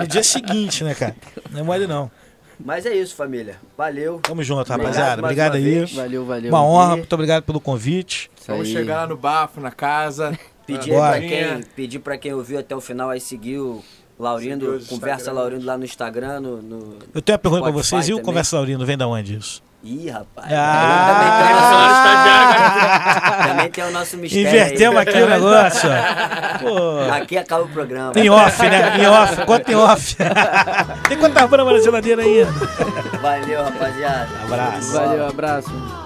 [0.00, 1.16] No dia seguinte, né, cara?
[1.50, 2.10] Não é mole, não.
[2.58, 3.56] Mas é isso, família.
[3.76, 4.18] Valeu.
[4.22, 5.22] Tamo junto, Obrigado rapaziada.
[5.22, 5.62] Obrigado aí.
[5.62, 5.92] vez.
[5.92, 6.50] Valeu, valeu.
[6.50, 8.30] Uma honra, muito obrigado pelo convite.
[8.36, 8.72] Isso Vamos aí.
[8.72, 10.38] chegar lá no bafo, na casa.
[10.66, 13.84] Pedir pra quem, pedir pra quem ouviu até o final aí seguir o
[14.18, 15.30] Laurindo, Conversa.
[15.30, 16.62] Laurindo lá no Instagram, no...
[16.62, 16.98] no...
[17.14, 18.08] Eu tenho uma pergunta pra Spotify vocês.
[18.08, 18.22] E o.
[18.22, 19.62] Conversa Laurino vem da onde isso?
[19.84, 20.52] Ih, rapaz.
[20.52, 22.16] Ah!
[23.48, 25.02] Também tem o nosso mistério Invertemos aí.
[25.08, 25.88] aqui o negócio.
[26.60, 27.12] Pô.
[27.12, 28.12] Aqui acaba o programa.
[28.16, 28.98] Em off, né?
[28.98, 29.44] Em off.
[29.44, 30.16] Quanto em off?
[31.08, 32.50] Tem quantas bramas na geladeira ainda?
[33.20, 34.28] Valeu, rapaziada.
[34.44, 34.92] Abraço.
[34.92, 36.05] Valeu, abraço.